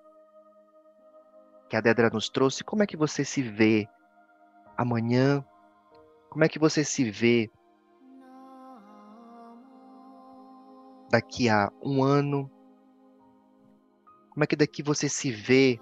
que 1.69 1.75
a 1.75 1.81
Dedra 1.81 2.09
nos 2.09 2.29
trouxe, 2.29 2.63
como 2.63 2.81
é 2.81 2.87
que 2.87 2.97
você 2.97 3.23
se 3.23 3.43
vê 3.43 3.87
amanhã? 4.75 5.45
Como 6.31 6.43
é 6.43 6.49
que 6.49 6.57
você 6.57 6.83
se 6.83 7.11
vê 7.11 7.51
daqui 11.11 11.47
a 11.47 11.71
um 11.79 12.03
ano? 12.03 12.49
Como 14.31 14.43
é 14.43 14.47
que 14.47 14.55
daqui 14.55 14.81
você 14.81 15.07
se 15.07 15.31
vê 15.31 15.79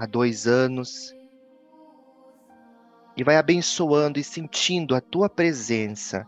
há 0.00 0.06
dois 0.06 0.46
anos? 0.46 1.14
E 3.14 3.22
vai 3.22 3.36
abençoando 3.36 4.18
e 4.18 4.24
sentindo 4.24 4.94
a 4.94 5.00
tua 5.00 5.28
presença, 5.28 6.26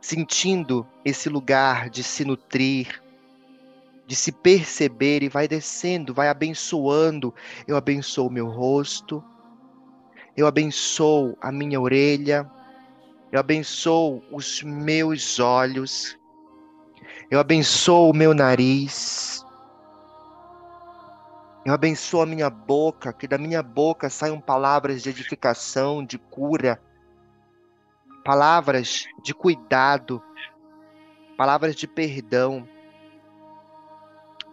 sentindo 0.00 0.86
esse 1.04 1.28
lugar 1.28 1.90
de 1.90 2.04
se 2.04 2.24
nutrir, 2.24 3.02
de 4.06 4.14
se 4.14 4.30
perceber 4.30 5.24
e 5.24 5.28
vai 5.28 5.48
descendo, 5.48 6.14
vai 6.14 6.28
abençoando. 6.28 7.34
Eu 7.66 7.76
abençoo 7.76 8.30
meu 8.30 8.46
rosto, 8.46 9.24
eu 10.36 10.46
abençoo 10.46 11.36
a 11.40 11.50
minha 11.50 11.80
orelha, 11.80 12.48
eu 13.32 13.40
abençoo 13.40 14.22
os 14.30 14.62
meus 14.62 15.40
olhos. 15.40 16.16
Eu 17.28 17.40
abençoo 17.40 18.10
o 18.10 18.14
meu 18.14 18.32
nariz. 18.32 19.43
Eu 21.64 21.72
abençoo 21.72 22.20
a 22.20 22.26
minha 22.26 22.50
boca, 22.50 23.12
que 23.12 23.26
da 23.26 23.38
minha 23.38 23.62
boca 23.62 24.10
saiam 24.10 24.40
palavras 24.40 25.02
de 25.02 25.10
edificação, 25.10 26.04
de 26.04 26.18
cura, 26.18 26.80
palavras 28.24 29.06
de 29.22 29.32
cuidado, 29.32 30.22
palavras 31.36 31.74
de 31.74 31.86
perdão, 31.86 32.68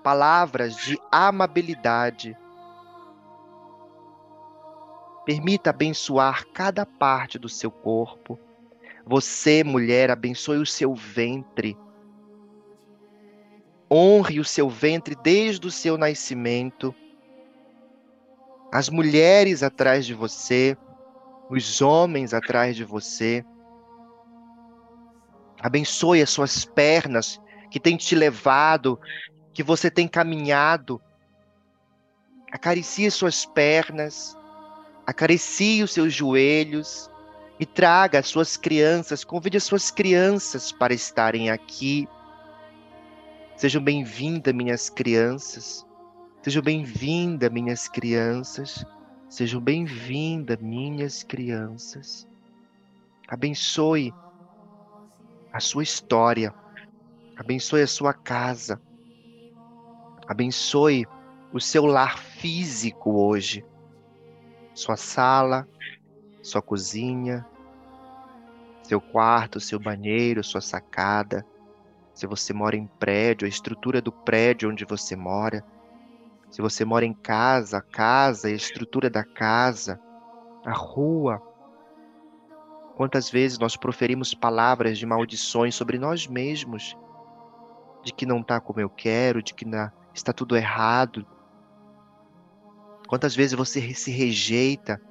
palavras 0.01 0.76
de 0.78 0.97
amabilidade. 1.12 2.38
Permita 5.26 5.70
abençoar 5.70 6.45
cada 6.53 6.86
parte 6.86 7.38
do 7.38 7.49
seu 7.49 7.70
corpo 7.70 8.39
você, 9.05 9.64
mulher, 9.64 10.12
abençoe 10.12 10.57
o 10.59 10.66
seu 10.66 10.93
ventre. 10.93 11.78
Honre 13.91 14.39
o 14.39 14.45
seu 14.45 14.70
ventre 14.70 15.16
desde 15.16 15.68
o 15.68 15.72
seu 15.72 15.97
nascimento. 15.97 16.93
As 18.72 18.89
mulheres 18.89 19.63
atrás 19.63 20.05
de 20.05 20.13
você, 20.13 20.78
os 21.49 21.82
homens 21.82 22.34
atrás 22.34 22.76
de 22.76 22.86
você. 22.86 23.43
Abençoe 25.59 26.22
as 26.22 26.30
suas 26.30 26.63
pernas, 26.63 27.39
que 27.69 27.80
tem 27.80 27.97
te 27.97 28.15
levado, 28.15 28.97
que 29.53 29.61
você 29.61 29.91
tem 29.91 30.07
caminhado. 30.07 31.01
Acaricie 32.51 33.11
suas 33.11 33.45
pernas, 33.45 34.38
acaricie 35.05 35.84
os 35.84 35.91
seus 35.91 36.13
joelhos 36.13 37.11
e 37.59 37.65
traga 37.65 38.19
as 38.19 38.28
suas 38.28 38.55
crianças, 38.55 39.26
convide 39.26 39.57
as 39.57 39.63
suas 39.63 39.91
crianças 39.91 40.72
para 40.72 40.93
estarem 40.93 41.49
aqui. 41.49 42.07
Sejam 43.57 43.84
bem-vindas, 43.84 44.53
minhas 44.53 44.89
crianças. 44.89 45.86
Sejam 46.43 46.63
bem-vindas, 46.63 47.51
minhas 47.51 47.87
crianças. 47.87 48.83
Sejam 49.29 49.61
bem-vindas, 49.61 50.57
minhas 50.59 51.21
crianças. 51.21 52.27
Abençoe 53.27 54.11
a 55.53 55.59
sua 55.59 55.83
história. 55.83 56.51
Abençoe 57.37 57.83
a 57.83 57.87
sua 57.87 58.11
casa. 58.11 58.81
Abençoe 60.27 61.05
o 61.53 61.59
seu 61.59 61.85
lar 61.85 62.17
físico 62.17 63.11
hoje. 63.11 63.63
Sua 64.73 64.97
sala, 64.97 65.67
sua 66.41 66.61
cozinha, 66.63 67.45
seu 68.81 68.99
quarto, 68.99 69.59
seu 69.59 69.79
banheiro, 69.79 70.43
sua 70.43 70.59
sacada. 70.59 71.45
Se 72.15 72.25
você 72.25 72.51
mora 72.51 72.75
em 72.75 72.87
prédio, 72.87 73.45
a 73.45 73.49
estrutura 73.49 74.01
do 74.01 74.11
prédio 74.11 74.71
onde 74.71 74.85
você 74.85 75.15
mora. 75.15 75.63
Se 76.52 76.62
você 76.62 76.84
mora 76.84 77.06
em 77.06 77.14
casa, 77.14 77.78
a 77.78 77.82
casa 77.82 78.49
a 78.49 78.52
estrutura 78.52 79.10
da 79.10 79.24
casa, 79.24 79.97
a 80.66 80.74
rua. 80.74 81.41
Quantas 82.97 83.32
vezes 83.32 83.58
nós 83.58 83.78
proferimos 83.78 84.34
palavras 84.34 84.97
de 84.97 85.06
maldições 85.06 85.74
sobre 85.74 85.97
nós 85.97 86.28
mesmos, 86.28 86.97
de 88.04 88.14
que 88.14 88.26
não 88.26 88.41
está 88.41 88.60
como 88.60 88.82
eu 88.82 88.89
quero, 88.89 89.41
de 89.41 89.54
que 89.54 89.66
está 90.14 90.34
tudo 90.34 90.58
errado. 90.58 91.26
Quantas 93.08 93.34
vezes 93.34 93.54
você 93.54 93.93
se 93.93 94.12
rejeita, 94.12 95.02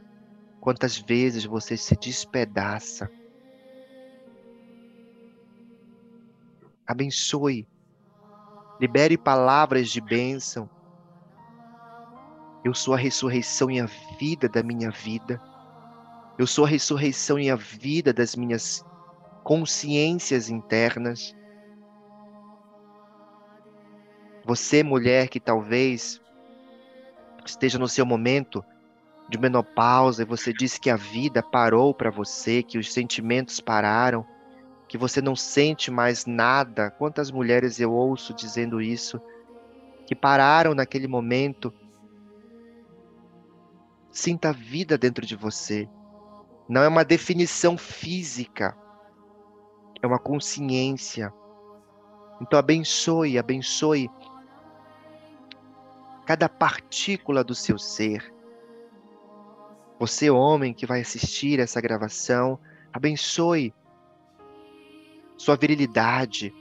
quantas 0.60 0.98
vezes 0.98 1.46
você 1.46 1.74
se 1.74 1.96
despedaça. 1.96 3.10
Abençoe, 6.86 7.66
libere 8.78 9.16
palavras 9.16 9.88
de 9.88 10.02
bênção 10.02 10.68
eu 12.64 12.74
sou 12.74 12.94
a 12.94 12.96
ressurreição 12.96 13.70
e 13.70 13.80
a 13.80 13.86
vida 14.18 14.48
da 14.48 14.62
minha 14.62 14.90
vida. 14.90 15.40
Eu 16.38 16.46
sou 16.46 16.64
a 16.64 16.68
ressurreição 16.68 17.38
e 17.38 17.50
a 17.50 17.56
vida 17.56 18.12
das 18.12 18.36
minhas 18.36 18.84
consciências 19.42 20.50
internas. 20.50 21.34
Você, 24.44 24.82
mulher 24.82 25.28
que 25.28 25.40
talvez 25.40 26.20
esteja 27.44 27.78
no 27.78 27.88
seu 27.88 28.04
momento 28.04 28.64
de 29.28 29.38
menopausa 29.38 30.22
e 30.22 30.26
você 30.26 30.52
disse 30.52 30.78
que 30.80 30.90
a 30.90 30.96
vida 30.96 31.42
parou 31.42 31.94
para 31.94 32.10
você, 32.10 32.62
que 32.62 32.78
os 32.78 32.92
sentimentos 32.92 33.60
pararam, 33.60 34.26
que 34.88 34.98
você 34.98 35.22
não 35.22 35.36
sente 35.36 35.90
mais 35.90 36.26
nada. 36.26 36.90
Quantas 36.90 37.30
mulheres 37.30 37.80
eu 37.80 37.92
ouço 37.92 38.34
dizendo 38.34 38.82
isso? 38.82 39.20
Que 40.06 40.14
pararam 40.14 40.74
naquele 40.74 41.06
momento 41.06 41.72
Sinta 44.10 44.48
a 44.48 44.52
vida 44.52 44.98
dentro 44.98 45.24
de 45.24 45.36
você. 45.36 45.88
Não 46.68 46.82
é 46.82 46.88
uma 46.88 47.04
definição 47.04 47.78
física, 47.78 48.76
é 50.02 50.06
uma 50.06 50.18
consciência. 50.18 51.32
Então 52.40 52.58
abençoe, 52.58 53.38
abençoe 53.38 54.10
cada 56.26 56.48
partícula 56.48 57.44
do 57.44 57.54
seu 57.54 57.78
ser. 57.78 58.34
Você, 59.98 60.30
homem 60.30 60.72
que 60.72 60.86
vai 60.86 61.00
assistir 61.00 61.60
essa 61.60 61.80
gravação, 61.80 62.58
abençoe 62.92 63.74
sua 65.36 65.56
virilidade. 65.56 66.54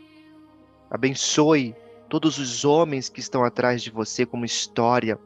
Abençoe 0.89 1.75
todos 2.09 2.37
os 2.37 2.65
homens 2.65 3.09
que 3.09 3.19
estão 3.19 3.43
atrás 3.43 3.81
de 3.81 3.89
você 3.89 4.25
como 4.25 4.45
história, 4.45 5.19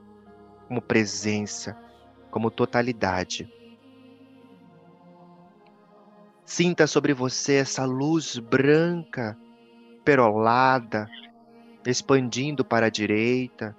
como 0.68 0.82
presença 0.82 1.78
como 2.34 2.50
totalidade. 2.50 3.48
Sinta 6.44 6.88
sobre 6.88 7.14
você 7.14 7.58
essa 7.58 7.86
luz 7.86 8.40
branca, 8.40 9.38
perolada, 10.04 11.08
expandindo 11.86 12.66
para 12.66 12.88
a 12.88 12.90
direita, 12.90 13.78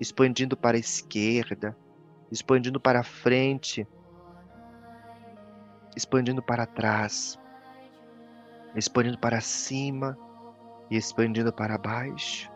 expandindo 0.00 0.56
para 0.56 0.78
a 0.78 0.80
esquerda, 0.80 1.76
expandindo 2.32 2.80
para 2.80 3.00
a 3.00 3.04
frente, 3.04 3.86
expandindo 5.94 6.40
para 6.42 6.64
trás, 6.64 7.38
expandindo 8.74 9.18
para 9.18 9.42
cima 9.42 10.16
e 10.90 10.96
expandindo 10.96 11.52
para 11.52 11.76
baixo 11.76 12.50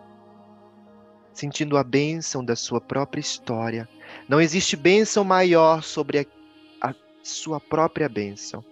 sentindo 1.34 1.76
a 1.76 1.82
bênção 1.82 2.44
da 2.44 2.54
sua 2.54 2.80
própria 2.80 3.20
história. 3.20 3.88
Não 4.28 4.40
existe 4.40 4.76
bênção 4.76 5.22
maior 5.22 5.82
sobre 5.82 6.20
a, 6.20 6.88
a 6.88 6.94
sua 7.22 7.60
própria 7.60 8.08
bênção. 8.08 8.64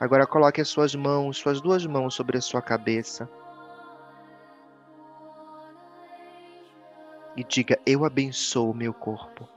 Agora 0.00 0.26
coloque 0.26 0.60
as 0.60 0.68
suas 0.68 0.94
mãos, 0.94 1.36
suas 1.36 1.60
duas 1.60 1.84
mãos 1.84 2.14
sobre 2.14 2.38
a 2.38 2.40
sua 2.40 2.62
cabeça. 2.62 3.28
E 7.36 7.44
diga: 7.44 7.78
Eu 7.84 8.04
abençoo 8.04 8.70
o 8.70 8.74
meu 8.74 8.94
corpo. 8.94 9.48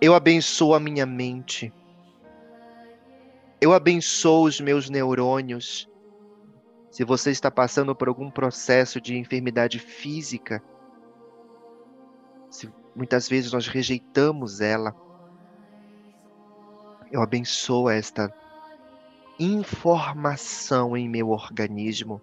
Eu 0.00 0.14
abençoo 0.14 0.74
a 0.74 0.80
minha 0.80 1.06
mente. 1.06 1.72
Eu 3.58 3.72
abençoo 3.72 4.44
os 4.44 4.60
meus 4.60 4.90
neurônios. 4.90 5.88
Se 6.90 7.04
você 7.04 7.30
está 7.30 7.50
passando 7.50 7.94
por 7.94 8.08
algum 8.08 8.30
processo 8.30 9.00
de 9.00 9.16
enfermidade 9.16 9.78
física, 9.78 10.62
se 12.54 12.72
muitas 12.94 13.28
vezes 13.28 13.52
nós 13.52 13.66
rejeitamos 13.66 14.60
ela, 14.60 14.94
eu 17.10 17.20
abençoo 17.20 17.90
esta 17.90 18.32
informação 19.40 20.96
em 20.96 21.08
meu 21.08 21.30
organismo. 21.30 22.22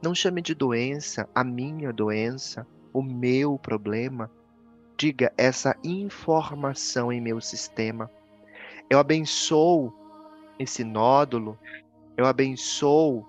Não 0.00 0.14
chame 0.14 0.40
de 0.40 0.54
doença 0.54 1.28
a 1.34 1.42
minha 1.42 1.92
doença, 1.92 2.64
o 2.92 3.02
meu 3.02 3.58
problema. 3.58 4.30
Diga 4.96 5.32
essa 5.36 5.76
informação 5.82 7.12
em 7.12 7.20
meu 7.20 7.40
sistema. 7.40 8.08
Eu 8.88 9.00
abençoo 9.00 9.92
esse 10.56 10.84
nódulo, 10.84 11.58
eu 12.16 12.26
abençoo 12.26 13.26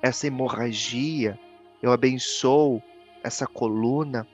essa 0.00 0.28
hemorragia, 0.28 1.38
eu 1.82 1.90
abençoo 1.90 2.80
essa 3.24 3.46
coluna, 3.48 4.26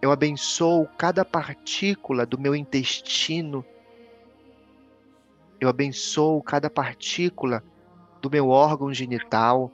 eu 0.00 0.12
abençoo 0.12 0.86
cada 0.96 1.24
partícula 1.24 2.24
do 2.24 2.38
meu 2.38 2.54
intestino, 2.54 3.64
eu 5.60 5.68
abençoo 5.68 6.40
cada 6.42 6.70
partícula 6.70 7.64
do 8.22 8.30
meu 8.30 8.48
órgão 8.48 8.92
genital, 8.94 9.72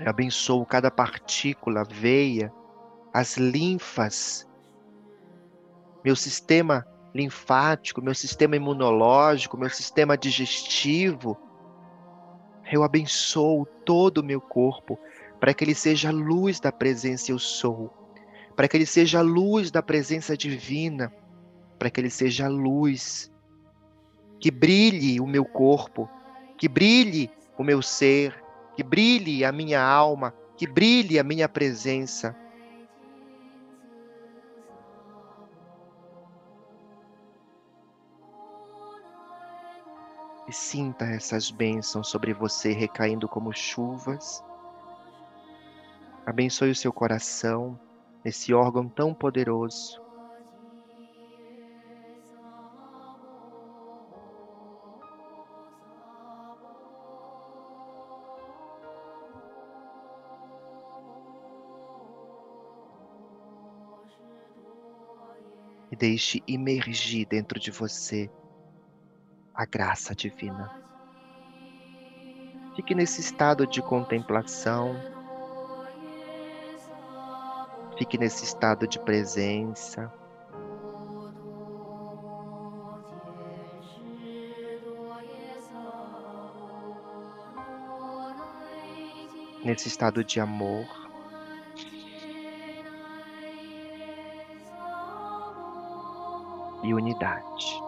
eu 0.00 0.08
abençoo 0.08 0.64
cada 0.64 0.90
partícula, 0.90 1.84
veia, 1.84 2.52
as 3.12 3.36
linfas, 3.36 4.48
meu 6.02 6.16
sistema 6.16 6.86
linfático, 7.14 8.00
meu 8.00 8.14
sistema 8.14 8.56
imunológico, 8.56 9.58
meu 9.58 9.68
sistema 9.68 10.16
digestivo, 10.16 11.36
eu 12.70 12.82
abençoo 12.82 13.66
todo 13.84 14.18
o 14.18 14.24
meu 14.24 14.40
corpo 14.40 14.98
para 15.40 15.52
que 15.52 15.64
ele 15.64 15.74
seja 15.74 16.08
a 16.08 16.12
luz 16.12 16.60
da 16.60 16.70
presença 16.70 17.30
eu 17.30 17.38
sou, 17.38 17.92
para 18.58 18.66
que 18.66 18.76
ele 18.76 18.86
seja 18.86 19.20
a 19.20 19.22
luz 19.22 19.70
da 19.70 19.80
presença 19.80 20.36
divina, 20.36 21.14
para 21.78 21.88
que 21.88 22.00
ele 22.00 22.10
seja 22.10 22.46
a 22.46 22.48
luz. 22.48 23.30
Que 24.40 24.50
brilhe 24.50 25.20
o 25.20 25.26
meu 25.28 25.44
corpo, 25.44 26.10
que 26.56 26.66
brilhe 26.66 27.30
o 27.56 27.62
meu 27.62 27.80
ser, 27.80 28.34
que 28.74 28.82
brilhe 28.82 29.44
a 29.44 29.52
minha 29.52 29.80
alma, 29.80 30.34
que 30.56 30.66
brilhe 30.66 31.20
a 31.20 31.22
minha 31.22 31.48
presença. 31.48 32.34
e 40.48 40.52
sinta 40.52 41.04
essas 41.04 41.50
bênçãos 41.50 42.08
sobre 42.08 42.32
você 42.32 42.72
recaindo 42.72 43.28
como 43.28 43.52
chuvas. 43.52 44.42
Abençoe 46.24 46.70
o 46.70 46.74
seu 46.74 46.90
coração, 46.90 47.78
nesse 48.24 48.52
órgão 48.52 48.88
tão 48.88 49.14
poderoso. 49.14 50.02
E 65.90 65.96
deixe 65.96 66.42
imergir 66.46 67.26
dentro 67.26 67.58
de 67.58 67.70
você 67.70 68.30
a 69.54 69.64
graça 69.64 70.14
divina. 70.14 70.70
Fique 72.76 72.94
nesse 72.94 73.20
estado 73.20 73.66
de 73.66 73.82
contemplação 73.82 75.17
Fique 77.98 78.16
nesse 78.16 78.44
estado 78.44 78.86
de 78.86 78.96
presença. 79.00 80.08
Nesse 89.64 89.88
estado 89.88 90.22
de 90.22 90.38
amor. 90.38 90.86
E 96.84 96.94
unidade. 96.94 97.87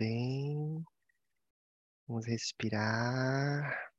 Bem. 0.00 0.82
Vamos 2.08 2.26
respirar. 2.26 3.92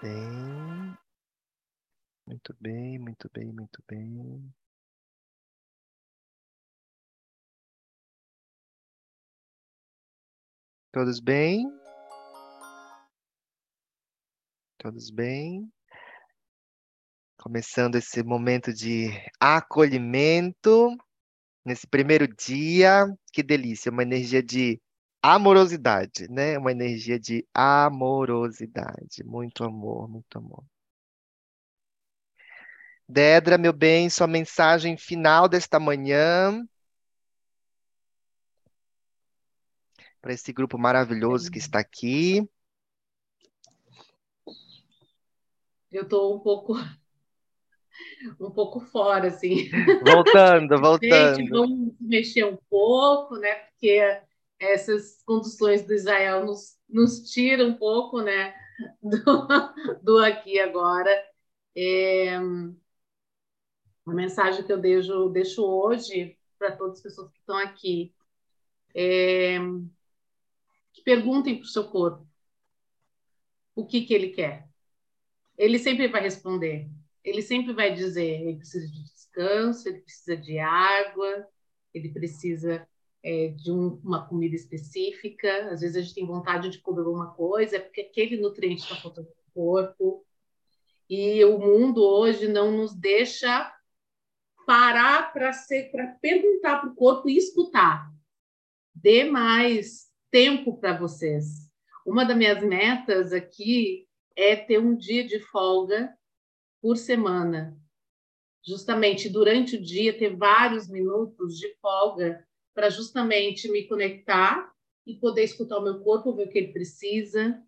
Bem. 0.00 0.96
Muito 2.24 2.54
bem, 2.60 2.98
muito 3.00 3.28
bem, 3.34 3.52
muito 3.52 3.82
bem. 3.88 4.54
Todos 10.92 11.18
bem? 11.20 11.66
Todos 14.78 15.10
bem? 15.10 15.72
Começando 17.40 17.94
esse 17.94 18.20
momento 18.24 18.74
de 18.74 19.10
acolhimento 19.38 20.96
nesse 21.64 21.86
primeiro 21.86 22.26
dia. 22.26 23.06
Que 23.32 23.44
delícia, 23.44 23.92
uma 23.92 24.02
energia 24.02 24.42
de 24.42 24.80
amorosidade, 25.22 26.28
né? 26.28 26.58
Uma 26.58 26.72
energia 26.72 27.18
de 27.18 27.46
amorosidade. 27.54 29.22
Muito 29.24 29.62
amor, 29.62 30.08
muito 30.08 30.36
amor. 30.36 30.64
Dedra, 33.08 33.56
meu 33.56 33.72
bem, 33.72 34.10
sua 34.10 34.26
mensagem 34.26 34.96
final 34.96 35.48
desta 35.48 35.78
manhã. 35.78 36.66
Para 40.20 40.32
esse 40.32 40.52
grupo 40.52 40.76
maravilhoso 40.76 41.52
que 41.52 41.58
está 41.58 41.78
aqui. 41.78 42.46
Eu 45.90 46.02
estou 46.02 46.36
um 46.36 46.40
pouco 46.40 46.74
um 48.40 48.50
pouco 48.50 48.80
fora, 48.80 49.28
assim. 49.28 49.68
Voltando, 50.04 50.76
voltando. 50.80 51.36
Gente, 51.36 51.50
vamos 51.50 51.94
mexer 52.00 52.44
um 52.44 52.56
pouco, 52.68 53.36
né? 53.36 53.54
Porque 53.54 54.20
essas 54.58 55.22
conduções 55.24 55.86
do 55.86 55.94
Israel 55.94 56.44
nos, 56.44 56.76
nos 56.88 57.30
tiram 57.30 57.68
um 57.68 57.74
pouco, 57.74 58.20
né? 58.20 58.54
Do, 59.02 59.46
do 60.02 60.18
aqui 60.18 60.58
agora. 60.58 61.10
É, 61.76 62.36
a 62.36 64.14
mensagem 64.14 64.64
que 64.64 64.72
eu 64.72 64.78
deixo, 64.78 65.28
deixo 65.28 65.64
hoje 65.64 66.36
para 66.58 66.72
todas 66.72 66.96
as 66.96 67.02
pessoas 67.02 67.30
que 67.30 67.38
estão 67.38 67.56
aqui 67.56 68.12
é 68.94 69.58
que 70.92 71.02
perguntem 71.02 71.56
para 71.56 71.64
o 71.64 71.68
seu 71.68 71.84
corpo 71.84 72.26
o 73.74 73.86
que, 73.86 74.02
que 74.02 74.12
ele 74.12 74.30
quer. 74.30 74.68
Ele 75.56 75.78
sempre 75.78 76.08
vai 76.08 76.20
responder 76.20 76.90
ele 77.28 77.42
sempre 77.42 77.72
vai 77.72 77.92
dizer: 77.92 78.40
ele 78.40 78.56
precisa 78.56 78.86
de 78.86 79.02
descanso, 79.04 79.88
ele 79.88 80.00
precisa 80.00 80.36
de 80.36 80.58
água, 80.58 81.46
ele 81.92 82.08
precisa 82.10 82.86
é, 83.22 83.48
de 83.48 83.70
um, 83.70 84.00
uma 84.04 84.26
comida 84.26 84.54
específica. 84.54 85.70
Às 85.70 85.80
vezes 85.80 85.96
a 85.96 86.00
gente 86.00 86.14
tem 86.14 86.26
vontade 86.26 86.70
de 86.70 86.80
comer 86.80 87.00
alguma 87.00 87.32
coisa, 87.34 87.76
é 87.76 87.80
porque 87.80 88.02
aquele 88.02 88.40
nutriente 88.40 88.82
está 88.82 88.96
faltando 88.96 89.28
no 89.28 89.52
corpo. 89.52 90.24
E 91.08 91.44
o 91.44 91.58
mundo 91.58 92.02
hoje 92.02 92.48
não 92.48 92.70
nos 92.70 92.94
deixa 92.94 93.72
parar 94.66 95.32
para 95.32 95.50
perguntar 96.20 96.80
para 96.80 96.90
o 96.90 96.94
corpo 96.94 97.28
e 97.28 97.36
escutar. 97.36 98.10
Dê 98.94 99.24
mais 99.24 100.08
tempo 100.30 100.78
para 100.78 100.98
vocês. 100.98 101.70
Uma 102.04 102.24
das 102.24 102.36
minhas 102.36 102.62
metas 102.62 103.32
aqui 103.32 104.06
é 104.36 104.54
ter 104.54 104.78
um 104.78 104.94
dia 104.94 105.26
de 105.26 105.40
folga 105.40 106.17
por 106.80 106.96
semana. 106.96 107.76
Justamente 108.66 109.28
durante 109.28 109.76
o 109.76 109.82
dia, 109.82 110.16
ter 110.16 110.36
vários 110.36 110.88
minutos 110.88 111.56
de 111.56 111.74
folga 111.80 112.46
para 112.74 112.90
justamente 112.90 113.70
me 113.70 113.84
conectar 113.84 114.70
e 115.06 115.14
poder 115.14 115.44
escutar 115.44 115.78
o 115.78 115.82
meu 115.82 116.00
corpo, 116.00 116.34
ver 116.34 116.48
o 116.48 116.50
que 116.50 116.58
ele 116.58 116.72
precisa 116.72 117.60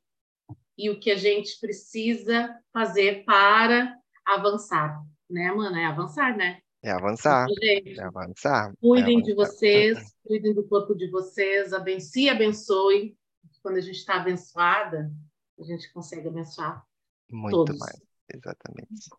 e 0.77 0.91
o 0.91 1.01
que 1.01 1.11
a 1.11 1.17
gente 1.17 1.59
precisa 1.59 2.59
fazer 2.73 3.25
para 3.25 3.97
avançar, 4.25 5.03
né, 5.29 5.51
mana? 5.53 5.81
É 5.81 5.87
avançar, 5.87 6.37
né? 6.37 6.61
É 6.83 6.91
avançar. 6.91 7.47
Então, 7.51 8.05
é 8.05 8.07
avançar. 8.07 8.73
Cuidem 8.81 9.19
é 9.19 9.23
de 9.23 9.35
vocês, 9.35 10.15
cuidem 10.25 10.55
do 10.55 10.67
corpo 10.67 10.95
de 10.95 11.11
vocês, 11.11 11.73
abençoe, 11.73 12.31
abençoe. 12.31 13.17
Quando 13.63 13.77
a 13.77 13.83
gente 13.83 13.97
está 13.97 14.15
abençoada, 14.15 15.13
a 15.59 15.63
gente 15.63 15.93
consegue 15.93 16.29
abençoar 16.29 16.83
Muito 17.31 17.57
todos. 17.57 17.79
mais. 17.79 18.10
Exatamente. 18.35 19.11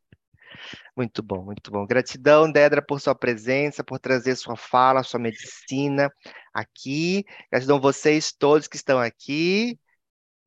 Muito 0.96 1.24
bom, 1.24 1.44
muito 1.44 1.72
bom. 1.72 1.86
Gratidão, 1.86 2.52
Dedra, 2.52 2.82
por 2.82 3.00
sua 3.00 3.16
presença, 3.16 3.84
por 3.84 4.00
trazer 4.00 4.36
sua 4.36 4.56
fala, 4.56 5.04
sua 5.04 5.20
medicina 5.20 6.12
aqui. 6.54 7.26
Gratidão 7.52 7.80
vocês 7.80 8.32
todos 8.32 8.68
que 8.68 8.76
estão 8.76 9.00
aqui. 9.00 9.80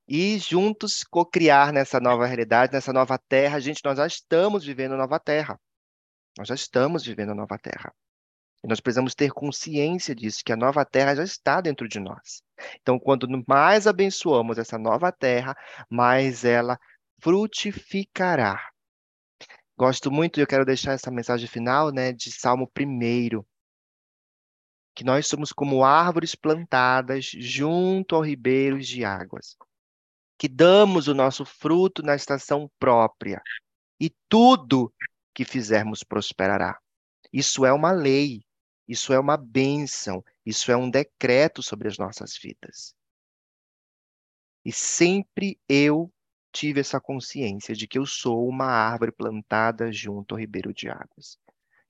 E 0.07 0.39
juntos 0.39 1.03
co-criar 1.03 1.73
nessa 1.73 1.99
nova 1.99 2.27
realidade, 2.27 2.73
nessa 2.73 2.93
nova 2.93 3.19
terra. 3.19 3.59
Gente, 3.61 3.81
nós 3.85 3.97
já 3.97 4.07
estamos 4.07 4.65
vivendo 4.65 4.97
nova 4.97 5.19
terra. 5.19 5.59
Nós 6.37 6.49
já 6.49 6.55
estamos 6.55 7.05
vivendo 7.05 7.35
nova 7.35 7.59
terra. 7.59 7.93
E 8.63 8.67
nós 8.67 8.81
precisamos 8.81 9.15
ter 9.15 9.31
consciência 9.31 10.15
disso, 10.15 10.43
que 10.45 10.53
a 10.53 10.57
nova 10.57 10.85
terra 10.87 11.15
já 11.15 11.23
está 11.23 11.61
dentro 11.61 11.87
de 11.87 12.01
nós. 12.01 12.43
Então, 12.81 12.99
quanto 12.99 13.27
mais 13.47 13.87
abençoamos 13.87 14.57
essa 14.57 14.79
nova 14.79 15.13
terra, 15.13 15.55
mais 15.91 16.45
ela 16.45 16.79
frutificará. 17.25 18.71
Gosto 19.79 20.11
muito, 20.11 20.39
e 20.39 20.43
eu 20.43 20.47
quero 20.47 20.67
deixar 20.67 20.93
essa 20.93 21.11
mensagem 21.11 21.49
final, 21.49 21.91
né, 21.91 22.13
de 22.13 22.31
Salmo 22.31 22.71
1, 22.79 23.43
que 24.95 25.03
nós 25.03 25.27
somos 25.27 25.51
como 25.51 25.83
árvores 25.83 26.35
plantadas 26.35 27.25
junto 27.25 28.15
aos 28.15 28.27
ribeiros 28.27 28.87
de 28.87 29.07
águas, 29.07 29.57
que 30.39 30.47
damos 30.47 31.09
o 31.09 31.15
nosso 31.15 31.47
fruto 31.47 32.03
na 32.03 32.15
estação 32.15 32.71
própria, 32.79 33.43
e 33.99 34.15
tudo 34.29 34.93
que 35.35 35.47
fizermos 35.47 36.05
prosperará. 36.05 36.79
Isso 37.33 37.65
é 37.65 37.73
uma 37.73 37.91
lei, 37.91 38.45
isso 38.87 39.15
é 39.15 39.19
uma 39.19 39.39
bênção, 39.39 40.23
isso 40.45 40.71
é 40.71 40.77
um 40.77 40.91
decreto 40.91 41.63
sobre 41.63 41.89
as 41.89 41.97
nossas 41.97 42.37
vidas. 42.37 42.95
E 44.63 44.71
sempre 44.71 45.59
eu 45.67 46.13
tive 46.55 46.81
essa 46.81 47.01
consciência 47.01 47.75
de 47.75 47.89
que 47.89 47.99
eu 47.99 48.07
sou 48.07 48.49
uma 48.49 48.67
árvore 48.67 49.11
plantada 49.11 49.91
junto 49.93 50.35
ao 50.35 50.41
ribeiro 50.41 50.73
de 50.73 50.89
águas 50.89 51.37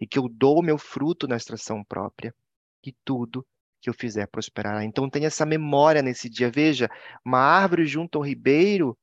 e 0.01 0.07
que 0.07 0.19
eu 0.19 0.27
dou 0.27 0.63
meu 0.63 0.79
fruto 0.79 1.29
na 1.29 1.37
extração 1.37 1.85
própria 1.85 2.35
e 2.83 2.93
tudo 3.05 3.47
que 3.81 3.91
eu 3.91 3.95
fizer 3.95 4.27
prosperará. 4.27 4.83
Então 4.83 5.11
tenha 5.11 5.27
essa 5.27 5.45
memória 5.45 6.01
nesse 6.01 6.31
dia. 6.31 6.51
Veja, 6.51 6.89
uma 7.23 7.39
árvore 7.39 7.85
junto 7.87 8.17
ao 8.17 8.25
ribeiro, 8.25 8.97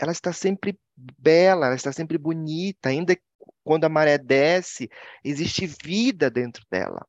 ela 0.00 0.10
está 0.10 0.32
sempre 0.32 0.76
bela, 0.96 1.66
ela 1.66 1.76
está 1.76 1.92
sempre 1.92 2.18
bonita, 2.18 2.88
ainda 2.88 3.16
quando 3.62 3.84
a 3.84 3.88
maré 3.88 4.18
desce, 4.18 4.90
existe 5.22 5.64
vida 5.64 6.28
dentro 6.28 6.64
dela. 6.68 7.06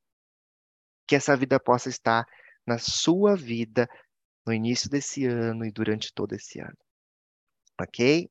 Que 1.08 1.16
essa 1.16 1.36
vida 1.36 1.58
possa 1.58 1.88
estar 1.88 2.24
na 2.64 2.78
sua 2.78 3.34
vida 3.34 3.88
no 4.46 4.52
início 4.52 4.88
desse 4.88 5.26
ano 5.26 5.64
e 5.64 5.72
durante 5.72 6.14
todo 6.14 6.34
esse 6.34 6.60
ano. 6.60 6.78
Ok? 7.80 8.28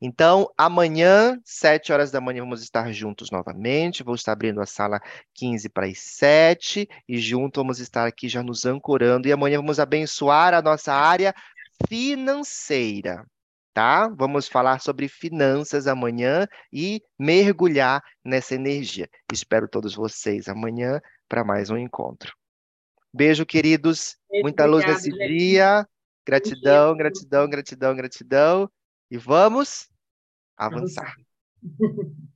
Então, 0.00 0.48
amanhã, 0.56 1.38
7 1.44 1.92
horas 1.92 2.10
da 2.10 2.20
manhã, 2.20 2.42
vamos 2.42 2.62
estar 2.62 2.92
juntos 2.92 3.30
novamente. 3.30 4.02
Vou 4.02 4.14
estar 4.14 4.32
abrindo 4.32 4.60
a 4.60 4.66
sala 4.66 5.00
15 5.34 5.68
para 5.68 5.86
as 5.86 5.98
7 5.98 6.88
e 7.08 7.18
junto 7.18 7.60
vamos 7.60 7.78
estar 7.78 8.06
aqui 8.06 8.28
já 8.28 8.42
nos 8.42 8.64
ancorando. 8.64 9.28
E 9.28 9.32
amanhã 9.32 9.58
vamos 9.58 9.80
abençoar 9.80 10.54
a 10.54 10.62
nossa 10.62 10.92
área 10.92 11.34
financeira, 11.88 13.24
tá? 13.74 14.08
Vamos 14.08 14.48
falar 14.48 14.80
sobre 14.80 15.08
finanças 15.08 15.86
amanhã 15.86 16.46
e 16.72 17.02
mergulhar 17.18 18.02
nessa 18.24 18.54
energia. 18.54 19.08
Espero 19.32 19.68
todos 19.68 19.94
vocês 19.94 20.48
amanhã 20.48 21.00
para 21.28 21.44
mais 21.44 21.70
um 21.70 21.76
encontro. 21.76 22.32
Beijo, 23.12 23.44
queridos. 23.44 24.16
Muito 24.30 24.44
Muita 24.44 24.64
luz 24.64 24.86
nesse 24.86 25.10
dia. 25.10 25.86
Gratidão, 26.26 26.96
gratidão, 26.96 27.48
gratidão, 27.48 27.96
gratidão. 27.96 28.70
E 29.10 29.18
vamos 29.18 29.88
avançar. 30.56 31.14